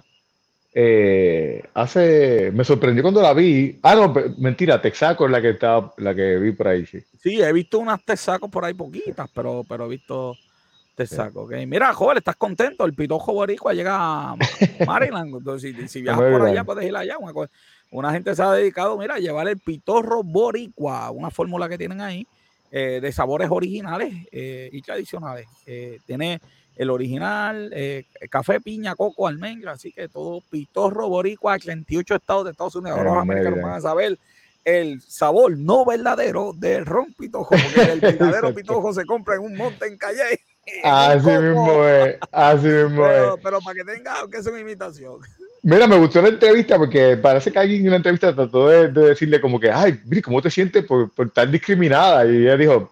[0.73, 3.77] eh, hace, me sorprendió cuando la vi.
[3.83, 7.03] Ah, no, mentira, Texaco es la que está, la que vi por ahí, sí.
[7.21, 10.37] Sí, he visto unas Texacos por ahí poquitas, pero, pero he visto
[10.95, 11.47] Texaco.
[11.67, 12.85] Mira, joven, ¿estás contento?
[12.85, 14.35] El pitojo boricua llega a
[14.87, 15.35] Maryland.
[15.35, 17.17] Entonces, si, viajas por allá, puedes ir allá.
[17.19, 17.33] Una,
[17.93, 22.01] una, gente se ha dedicado, mira, a llevar el pitorro boricua, una fórmula que tienen
[22.01, 22.27] ahí
[22.71, 25.47] eh, de sabores originales eh, y tradicionales.
[25.65, 26.41] Eh, tiene
[26.75, 27.71] el original,
[28.31, 32.97] café, piña, coco, almendra, así que todo pitorro boricua, 38 estados de Estados Unidos.
[32.97, 34.17] Ahora los americanos van a saber
[34.65, 39.55] el sabor no verdadero del ron pitojo, porque el verdadero pitojo se compra en un
[39.55, 40.39] monte en calle.
[40.83, 43.41] Así mismo es, así mismo pero, es.
[43.43, 45.19] Pero para que tenga, aunque es una imitación.
[45.65, 49.39] Mira, me gustó la entrevista porque parece que alguien en una entrevista trató de, decirle
[49.39, 52.25] como que, ay, mire, ¿cómo te sientes por, por estar discriminada?
[52.25, 52.91] Y ella dijo,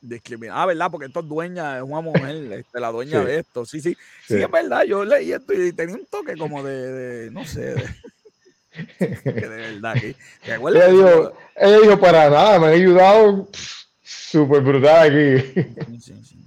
[0.00, 0.90] discriminada, ah, ¿verdad?
[0.90, 3.64] Porque esto es dueña, es una mujer, este, la dueña de esto.
[3.64, 3.96] Sí, sí,
[4.26, 4.82] sí, es verdad.
[4.82, 7.88] Yo leí esto y tenía un toque como de, no sé, de,
[8.98, 9.94] de verdad.
[9.94, 13.48] Que, ella, dijo, ella dijo, para nada, me ha ayudado
[14.02, 15.62] súper brutal aquí.
[15.86, 16.41] Sí, sí, sí.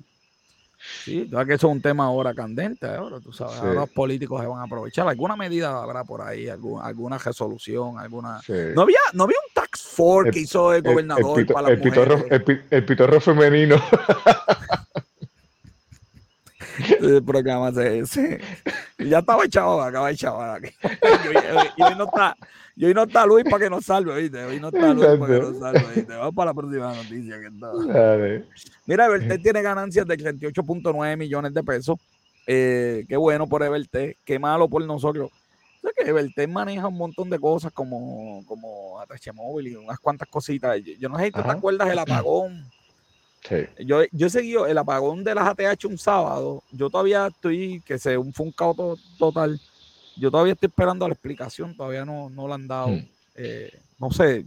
[1.06, 4.48] Sí, que eso es un tema ahora candente, ahora tú sabes, ahora los políticos se
[4.48, 5.08] van a aprovechar.
[5.08, 6.50] ¿Alguna medida habrá por ahí?
[6.50, 8.00] ¿Alguna, alguna resolución?
[8.00, 8.42] alguna
[8.74, 12.86] ¿No, había, ¿No había un tax force que hizo el, gobernador para el, pitorro, el,
[12.86, 13.76] pitorro femenino.
[17.00, 18.42] el programa ese.
[18.98, 20.42] Ya estaba echado, acaba echado.
[20.42, 20.70] Aquí.
[21.78, 22.36] Y, hoy no está,
[22.76, 24.44] y hoy no está Luis para que nos salve, ¿viste?
[24.44, 26.16] Hoy no está Luis para que nos salve, ¿viste?
[26.16, 28.46] Vamos para la próxima noticia que está.
[28.86, 31.98] Mira, Everté tiene ganancias de 38.9 millones de pesos.
[32.48, 35.32] Eh, qué bueno por Everté, qué malo por nosotros.
[35.32, 40.00] O sea que Everté maneja un montón de cosas como, como ATH móvil y unas
[40.00, 40.80] cuantas cositas.
[41.00, 42.66] Yo, no sé si te acuerdas del apagón.
[43.48, 43.86] Sí.
[43.86, 46.64] Yo, yo he seguido el apagón de las ATH un sábado.
[46.72, 49.60] Yo todavía estoy, que se fue un caos total
[50.18, 52.90] yo todavía estoy esperando la explicación, todavía no, no la han dado.
[52.90, 53.08] Hmm.
[53.36, 54.46] Eh, no sé.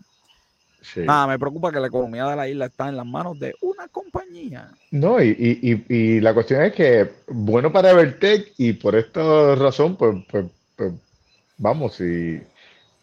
[0.97, 3.89] Nada, me preocupa que la economía de la isla está en las manos de una
[3.89, 4.71] compañía.
[4.91, 9.97] No, y, y, y, la cuestión es que, bueno para Evertech, y por esta razón,
[9.97, 10.47] pues, pues,
[10.77, 10.93] pues
[11.59, 12.41] vamos, si,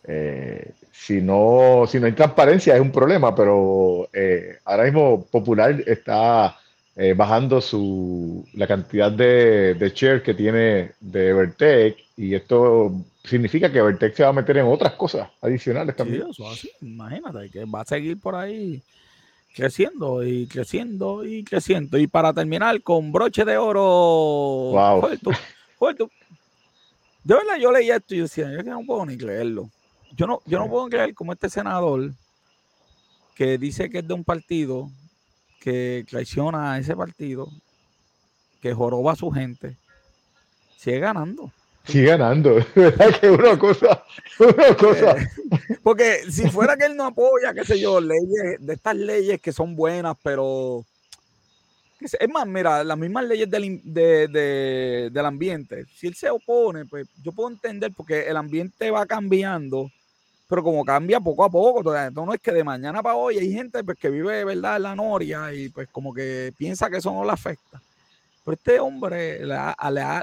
[0.06, 5.84] eh, si, no, si no hay transparencia es un problema, pero eh, ahora mismo Popular
[5.86, 6.58] está
[6.96, 12.94] eh, bajando su, la cantidad de, de shares que tiene de Evertech y esto
[13.24, 16.24] significa que Evertech se va a meter en otras cosas adicionales también.
[16.82, 18.82] Imagínate que va a seguir por ahí
[19.56, 21.98] creciendo y creciendo y creciendo.
[21.98, 23.82] Y para terminar con broche de oro.
[23.82, 25.10] Wow.
[27.24, 29.70] Yo, yo leí esto y decía, yo no puedo ni creerlo.
[30.16, 32.12] Yo no, yo no puedo creer como este senador
[33.36, 34.90] que dice que es de un partido
[35.60, 37.50] que traiciona a ese partido,
[38.62, 39.76] que joroba a su gente,
[40.78, 41.52] sigue ganando.
[41.84, 43.20] Sigue ganando, ¿verdad?
[43.20, 44.04] Que una cosa,
[44.40, 45.18] una cosa.
[45.18, 45.28] Eh,
[45.84, 49.52] porque si fuera que él no apoya, qué sé yo, leyes, de estas leyes que
[49.52, 50.86] son buenas, pero
[52.00, 57.32] es más, mira, las mismas leyes del, del ambiente, si él se opone, pues yo
[57.32, 59.92] puedo entender porque el ambiente va cambiando
[60.48, 63.52] pero como cambia poco a poco, entonces no es que de mañana para hoy hay
[63.52, 67.12] gente pues, que vive verdad en la noria y pues como que piensa que eso
[67.12, 67.82] no le afecta.
[68.44, 69.76] Pero este hombre le ha,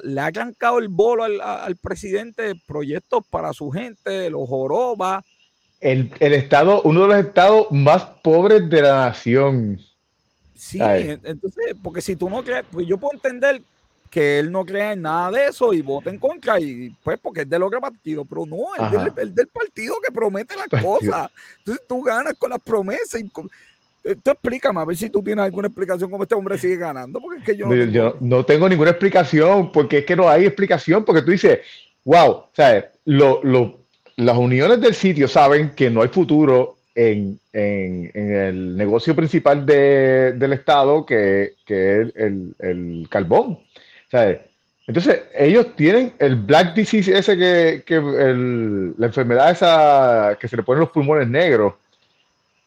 [0.04, 0.30] le ha,
[0.78, 5.24] el bolo al, presidente proyectos para su gente, los joroba.
[5.80, 9.80] El, el, estado, uno de los estados más pobres de la nación.
[10.54, 13.60] Sí, entonces, porque si tú no crees, pues yo puedo entender
[14.12, 17.40] que él no cree en nada de eso y vota en contra, y pues porque
[17.40, 21.30] es del otro partido, pero no, es del, del, partido que promete las cosas.
[21.60, 23.22] Entonces tú ganas con las promesas.
[23.22, 23.32] Y
[24.04, 27.22] eh, Tú explícame, a ver si tú tienes alguna explicación cómo este hombre sigue ganando.
[27.22, 31.06] Porque es que yo, no, no tengo ninguna explicación, porque es que no hay explicación,
[31.06, 31.60] porque tú dices,
[32.04, 33.78] wow, o sea, lo, lo,
[34.16, 39.64] las uniones del sitio saben que no hay futuro en, en, en el negocio principal
[39.64, 43.58] de, del Estado, que, que es el, el, carbón.
[44.86, 47.84] Entonces, ellos tienen el black disease ese que,
[48.98, 51.74] la enfermedad esa que se le ponen los pulmones negros.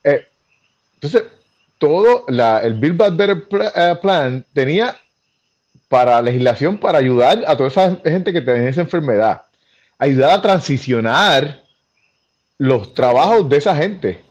[0.03, 0.25] Eh,
[0.95, 1.23] entonces,
[1.77, 4.95] todo la, el Build Back Better eh, Plan tenía
[5.89, 9.43] para legislación para ayudar a toda esa gente que tiene esa enfermedad,
[9.99, 11.63] ayudar a transicionar
[12.57, 14.23] los trabajos de esa gente.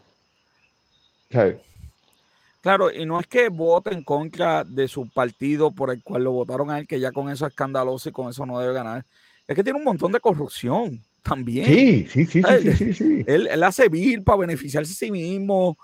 [2.64, 6.32] Claro, y no es que vote en contra de su partido por el cual lo
[6.32, 9.04] votaron a él, que ya con eso es escandaloso y con eso no debe ganar.
[9.46, 11.66] Es que tiene un montón de corrupción también.
[11.66, 12.42] Sí, sí, sí,
[12.74, 15.76] sí, sí, Él, él, hace vir para beneficiarse a sí mismo.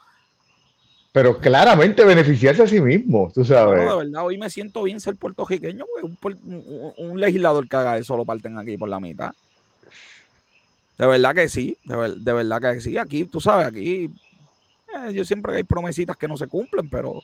[1.13, 3.85] Pero claramente beneficiarse a sí mismo, tú sabes.
[3.85, 8.17] No, de verdad, hoy me siento bien ser puertorriqueño, un, un, legislador que haga eso
[8.17, 9.33] lo parten aquí por la mitad.
[10.97, 12.97] De verdad que sí, de, de verdad que sí.
[12.97, 14.11] Aquí, tú sabes, aquí
[14.95, 17.23] eh, yo siempre hay promesitas que no se cumplen, pero,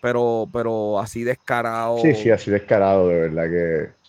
[0.00, 1.98] pero, pero así descarado.
[1.98, 4.00] Sí, sí, así descarado, de verdad que.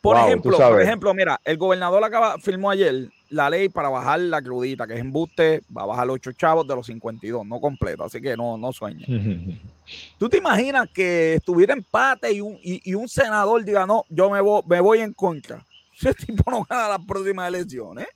[0.00, 4.42] Por ejemplo, por ejemplo, mira, el gobernador acaba, firmó ayer la ley para bajar la
[4.42, 8.04] crudita, que es embuste, va a bajar los 8 chavos de los 52, no completo,
[8.04, 9.08] así que no, no sueñes.
[10.18, 14.42] ¿Tú te imaginas que estuviera empate y un, y, un senador diga, no, yo me
[14.42, 15.64] voy, me voy en contra?
[15.96, 18.06] Ese tipo no gana las próximas elecciones.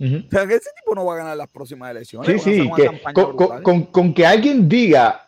[0.00, 2.40] O sea, que ese tipo no va a ganar las próximas elecciones.
[2.42, 2.70] Sí, sí,
[3.92, 5.26] con, que alguien diga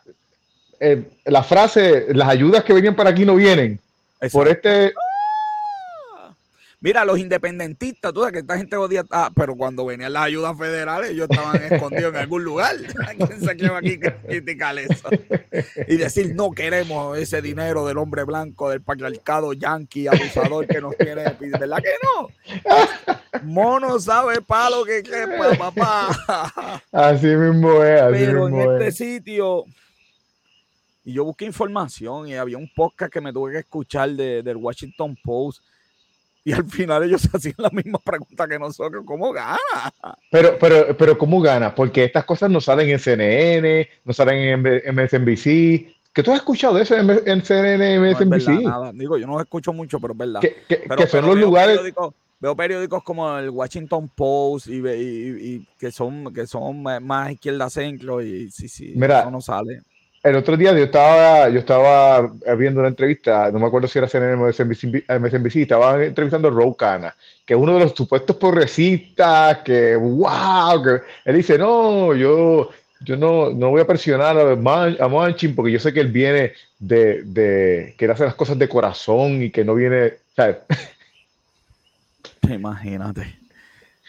[0.79, 3.79] eh, la frase, las ayudas que venían para aquí no vienen,
[4.31, 4.93] por este...
[6.83, 10.57] Mira, los independentistas, tú sabes que esta gente odia, ah, pero cuando venían las ayudas
[10.57, 12.75] federales, ellos estaban escondidos en algún lugar.
[13.17, 15.07] ¿Quién se quedó aquí criticar eso?
[15.87, 20.97] Y decir, no queremos ese dinero del hombre blanco, del patriarcado yanqui, abusador que nos
[20.97, 21.23] tiene.
[21.39, 22.29] ¿Verdad que no?
[23.43, 26.81] Mono sabe palo que quepa, papá.
[26.91, 28.01] Así mismo es.
[28.01, 29.65] Así pero en este sitio
[31.03, 34.57] y yo busqué información y había un podcast que me tuve que escuchar de, del
[34.57, 35.63] Washington Post
[36.43, 39.59] y al final ellos hacían la misma pregunta que nosotros, ¿cómo gana?
[40.31, 41.73] Pero, pero, pero ¿cómo gana?
[41.73, 45.43] Porque estas cosas no salen en CNN, no salen en MSNBC.
[46.13, 48.47] ¿Qué tú has escuchado de eso en CNN, MSNBC?
[48.63, 50.41] No Digo, yo no escucho mucho, pero es verdad.
[50.41, 51.79] Que, son los lugares...
[52.39, 58.21] veo periódicos como el Washington Post y, y, que son que son más izquierda centro
[58.21, 59.83] y sí, sí, Mira, eso no sale
[60.23, 64.07] el otro día yo estaba, yo estaba viendo una entrevista, no me acuerdo si era
[64.07, 69.95] CNN o MSNBC, estaba entrevistando a Ro que es uno de los supuestos progresistas, que
[69.95, 72.69] wow, que él dice, no, yo,
[72.99, 77.23] yo no, no voy a presionar a, Manchin porque yo sé que él viene de,
[77.23, 80.57] de, que él hace las cosas de corazón y que no viene, ¿sabes?
[82.47, 83.39] Imagínate.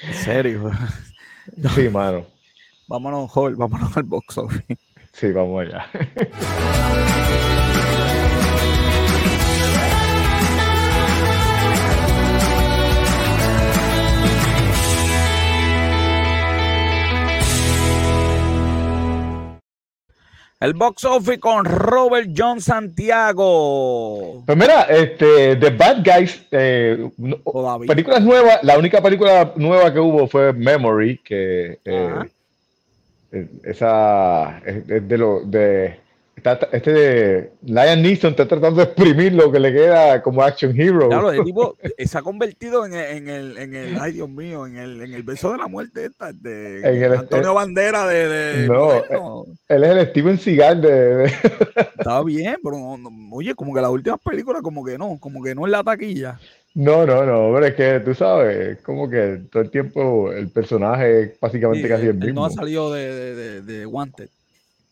[0.02, 0.70] En serio.
[1.74, 2.26] Sí, mano.
[2.88, 4.76] Vámonos, Joel, vámonos al box office.
[5.12, 5.86] Sí, vamos allá.
[20.62, 24.44] El box office con Robert John Santiago.
[24.46, 27.10] Pues mira, este, The Bad Guys, eh,
[27.88, 32.14] películas nuevas, la única película nueva que hubo fue Memory, que eh,
[33.64, 36.02] esa es de lo de
[36.72, 41.08] este de Lion Neeson está tratando de exprimir lo que le queda como action hero.
[41.08, 44.66] Claro, el tipo se ha convertido en el, en el, en el ay Dios mío,
[44.66, 49.44] en el, en el beso de la muerte esta, de Antonio Bandera de, de no,
[49.68, 51.24] él es el Steven Seagal de,
[51.96, 52.76] Está bien, pero
[53.30, 56.40] oye, como que las últimas películas como que no, como que no es la taquilla.
[56.74, 61.22] No, no, no, pero es que tú sabes, como que todo el tiempo el personaje
[61.22, 62.40] es básicamente casi el mismo.
[62.40, 64.30] no ha salido de, de, de, Wanted.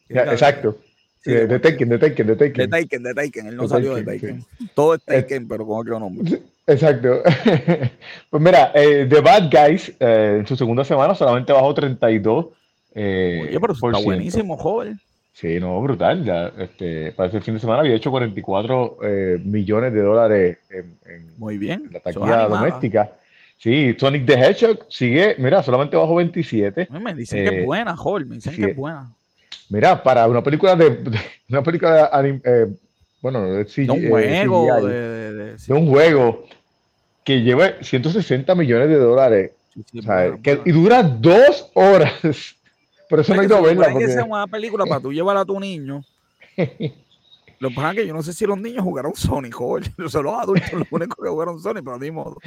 [0.08, 0.76] exacto.
[1.24, 2.54] de, de, Taken, de Taken, de Taken.
[2.54, 4.44] De Taken, de Taken, él no salió de Taken.
[4.74, 6.42] Todo es Taken, pero con otro nombre.
[6.66, 7.22] Exacto.
[8.30, 12.46] pues mira, eh, The Bad Guys eh, en su segunda semana solamente bajó 32.
[12.94, 15.00] Eh, Oye, pero está buenísimo, joven.
[15.40, 16.22] Sí, no, brutal.
[16.22, 21.30] Ya, este, para ese fin de semana había hecho 44 eh, millones de dólares en,
[21.38, 21.88] Muy bien.
[21.90, 23.12] la taquilla doméstica.
[23.56, 26.88] Sí, Sonic the Hedgehog sigue, mira, solamente bajo 27.
[26.90, 29.10] Me dicen que es eh, buena, Hall, me dicen que es buena.
[29.70, 30.98] mira, para una película de,
[31.48, 32.66] una película de, eh,
[33.22, 36.44] bueno, de, un juego, de, un juego
[37.24, 39.52] que lleva 160 millones de dólares
[40.64, 42.56] y dura dos horas.
[43.10, 43.88] Por eso no hay que verla.
[43.92, 44.06] Porque...
[44.06, 46.02] que una película para tú llevar a tu niño.
[47.58, 49.84] Lo que pasa es que yo no sé si los niños jugaron Sonic, joder.
[50.08, 52.38] Son los adultos los únicos que jugaron Sonic, pero ni modo.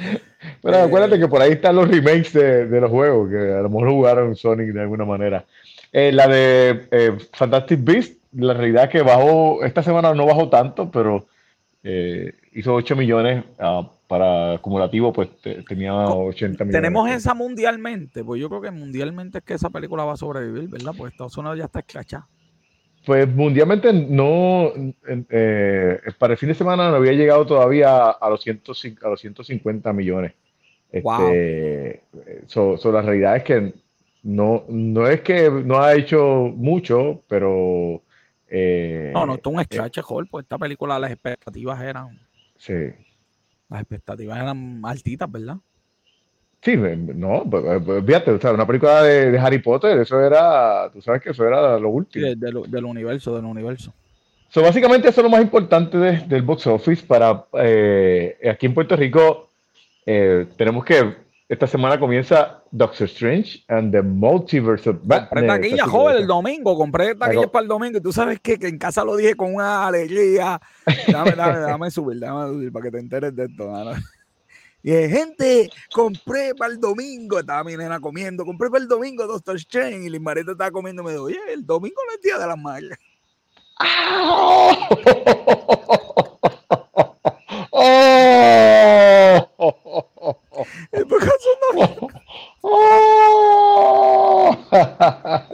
[0.60, 3.68] Pero acuérdate que por ahí están los remakes de, de, los juegos, que a lo
[3.68, 5.44] mejor jugaron Sonic de alguna manera.
[5.92, 10.48] Eh, la de eh, Fantastic Beast, la realidad es que bajó, esta semana no bajó
[10.48, 11.26] tanto, pero
[11.84, 15.28] eh, hizo 8 millones uh, para acumulativo, pues
[15.66, 16.80] tenía 80 millones.
[16.80, 20.68] Tenemos esa mundialmente, pues yo creo que mundialmente es que esa película va a sobrevivir,
[20.68, 20.92] ¿verdad?
[20.96, 22.28] Pues Estados Unidos ya está esclachada.
[23.04, 24.72] Pues mundialmente no,
[25.30, 29.20] eh, para el fin de semana no había llegado todavía a los, 105, a los
[29.20, 30.32] 150 millones.
[30.92, 32.02] Este,
[32.54, 32.92] wow.
[32.92, 33.74] la realidad es que
[34.22, 38.00] no, no es que no ha hecho mucho, pero...
[38.46, 39.98] Eh, no, no, esto es un scratch,
[40.30, 42.16] pues esta película las expectativas eran...
[42.58, 42.74] Sí.
[43.74, 45.56] Las expectativas eran altitas, ¿verdad?
[46.62, 47.44] Sí, no,
[48.06, 51.76] fíjate, o sea, una película de, Harry Potter, eso era, tú sabes que eso era
[51.80, 52.24] lo último.
[52.24, 53.92] Sí, del, universo, del universo.
[54.48, 58.94] So, básicamente eso es lo más importante del box office para eh, aquí en Puerto
[58.94, 59.48] Rico
[60.06, 61.16] eh, tenemos que
[61.54, 65.28] esta semana comienza Doctor Strange and the Multiverse of Batman.
[65.28, 66.76] Compré taquilla, joven, el domingo.
[66.76, 67.98] Compré taquillas para el domingo.
[67.98, 68.58] Y tú sabes qué?
[68.58, 70.60] que en casa lo dije con una alegría.
[71.08, 73.72] Dame, dame, dame subir, dame subir para que te enteres de esto.
[74.82, 77.38] Y dije, gente, compré para el domingo.
[77.38, 78.44] Estaba mi nena comiendo.
[78.44, 80.06] Compré para el domingo Doctor Strange.
[80.06, 81.02] Y Limbareta estaba comiendo.
[81.02, 82.98] Me dijo, oye, el domingo no es día de las madres.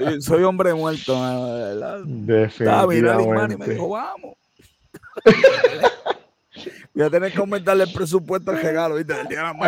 [0.20, 1.18] Soy hombre muerto.
[2.04, 3.54] Definitivamente.
[3.54, 4.36] y me dijo, vamos.
[6.92, 9.14] Voy a tener que aumentarle el presupuesto al regalo, ¿viste?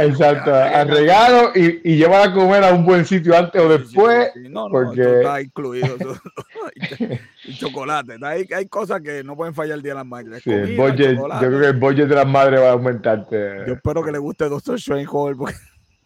[0.03, 4.33] Exacto, al regalo y, y llevar a comer a un buen sitio antes o después.
[4.51, 5.19] No, no, porque...
[5.19, 5.97] está incluido.
[7.45, 8.17] y chocolate.
[8.23, 10.43] Hay, hay cosas que no pueden fallar el día de las madres.
[10.43, 13.67] Sí, yo creo que el budget de las madres va a aumentarte.
[13.69, 15.55] Yo espero que le guste Doctor Strange porque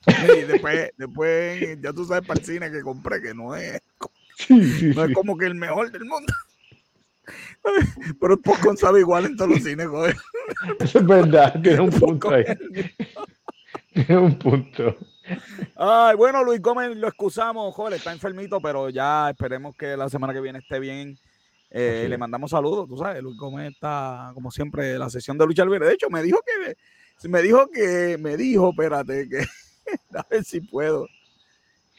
[0.06, 3.80] y después, después, ya tú sabes para el cine que compré, que no es,
[4.49, 6.32] no es como que el mejor del mundo.
[8.20, 10.16] Pero el popcorn sabe igual en todos los cines, joder.
[10.78, 12.45] Eso es verdad, tiene un punto ahí.
[13.93, 14.95] Tiene un punto.
[15.74, 20.34] Ay, bueno, Luis Gómez, lo excusamos, joder, está enfermito, pero ya esperemos que la semana
[20.34, 21.18] que viene esté bien.
[21.70, 25.64] Eh, le mandamos saludos, tú sabes, Luis Gómez está, como siempre, la sesión de lucha
[25.64, 25.87] libre.
[25.87, 29.39] De hecho, me dijo que, me dijo que, me dijo, espérate, que,
[30.16, 31.09] a ver si puedo.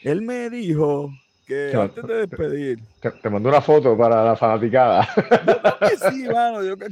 [0.03, 1.09] Él me dijo
[1.47, 2.79] que antes de despedir.
[2.99, 5.07] Te, mandó una foto para la fanaticada.
[6.11, 6.63] sí, mano.
[6.63, 6.87] Yo que...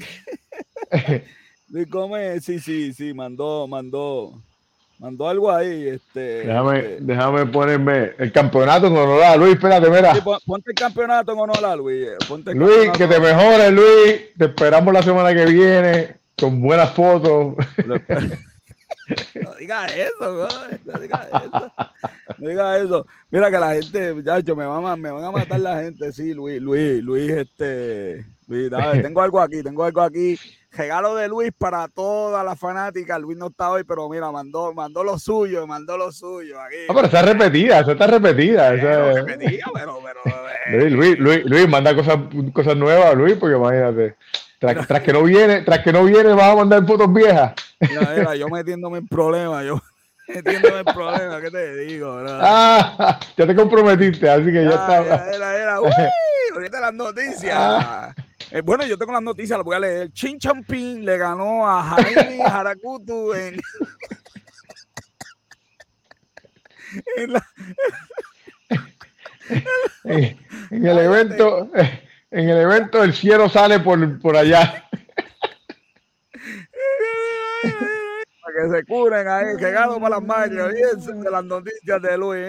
[2.42, 4.34] sí, sí, sí, mandó, mandó,
[5.00, 5.90] mandó algo ahí.
[5.90, 6.98] Este, déjame, este.
[7.02, 9.56] déjame ponerme el campeonato en honor a Luis.
[9.56, 10.14] Espérate, mira.
[10.46, 12.08] ponte el campeonato en honor a Luis.
[12.54, 14.34] Luis, que te mejores, Luis.
[14.38, 17.56] Te esperamos la semana que viene con buenas fotos.
[19.44, 20.48] No digas eso,
[20.86, 21.74] no digas eso.
[22.38, 23.08] No digas eso.
[23.30, 26.12] Mira que la gente, muchachos, me, van a, me van a matar la gente.
[26.12, 28.26] Sí, Luis, Luis, Luis, este.
[28.48, 28.70] Luis,
[29.02, 30.38] tengo algo aquí, tengo algo aquí.
[30.72, 33.18] Regalo de Luis para toda la fanática.
[33.18, 36.60] Luis no está hoy, pero mira, mandó, mandó lo suyo, mandó lo suyo.
[36.60, 36.76] Aquí.
[36.90, 38.72] Ah, pero está repetida, eso está repetida.
[38.72, 42.20] Repetida, pero, pero Luis, Luis, Luis, manda cosas,
[42.52, 44.16] cosas nuevas, Luis, porque imagínate.
[44.60, 47.54] Tras, que no viene, tras que no viene, vas a mandar fotos viejas.
[47.80, 49.82] Mira, yo metiéndome en problemas, yo
[50.28, 52.24] metiéndome en problemas, ¿qué te digo?
[52.28, 55.34] Ah, ya te comprometiste, así que ya, está.
[55.34, 55.92] Era, era, uy,
[56.54, 57.56] ahorita las noticias.
[57.58, 58.14] Ah.
[58.52, 60.12] Eh, bueno, yo tengo las noticias, las voy a leer.
[60.12, 63.60] Chin Champín le ganó a Jaime Harakutu en,
[67.18, 67.46] en, la,
[70.04, 70.38] en,
[70.72, 71.70] en el evento
[72.36, 74.90] en el evento el cielo sale por, por allá.
[78.42, 80.74] Para que se curen ahí, que gano para las manos.
[80.74, 82.42] de las noticias de Luis.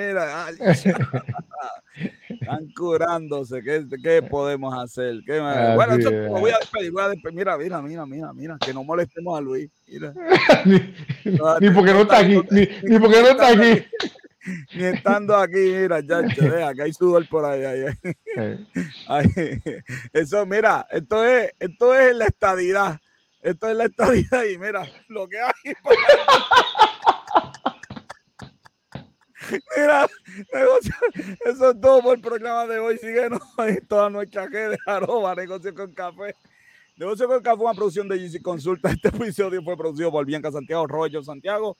[2.29, 3.61] Están curándose.
[3.63, 5.17] ¿Qué, ¿Qué, podemos hacer?
[5.27, 7.37] ¿Qué bueno, voy a despedir, voy a despedir.
[7.37, 8.57] Mira, mira, mira, mira, mira.
[8.65, 9.69] Que no molestemos a Luis.
[9.87, 10.15] Mira.
[10.65, 10.79] ni,
[11.71, 12.41] porque no está aquí.
[12.51, 13.85] Ni, ni porque no está aquí
[14.75, 17.85] ni estando aquí, mira, ya, vea que hay sudor por ahí.
[20.13, 23.01] Eso, mira, esto es, esto es la estadidad.
[23.47, 25.53] Esto es la estadidad y mira, lo que hay.
[29.77, 30.09] Mira,
[30.53, 30.93] negocio,
[31.45, 32.99] eso es todo por el programa de hoy.
[32.99, 36.35] Síguenos en todas nuestras redes, arroba negocio con café.
[36.97, 38.91] Negocio con café, una producción de GC Consulta.
[38.91, 41.77] Este episodio fue producido por Bianca Santiago, Rollo Santiago.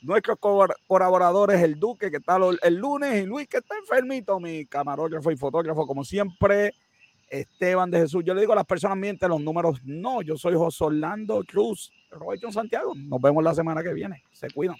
[0.00, 5.30] Nuestros colaboradores, el Duque, que está el lunes, y Luis, que está enfermito, mi camarógrafo
[5.30, 6.72] y fotógrafo, como siempre.
[7.30, 8.22] Esteban de Jesús.
[8.24, 9.80] Yo le digo a las personas mienten los números.
[9.84, 12.92] No, yo soy José Orlando Cruz, Roy Santiago.
[12.94, 14.22] Nos vemos la semana que viene.
[14.32, 14.76] Se cuidan.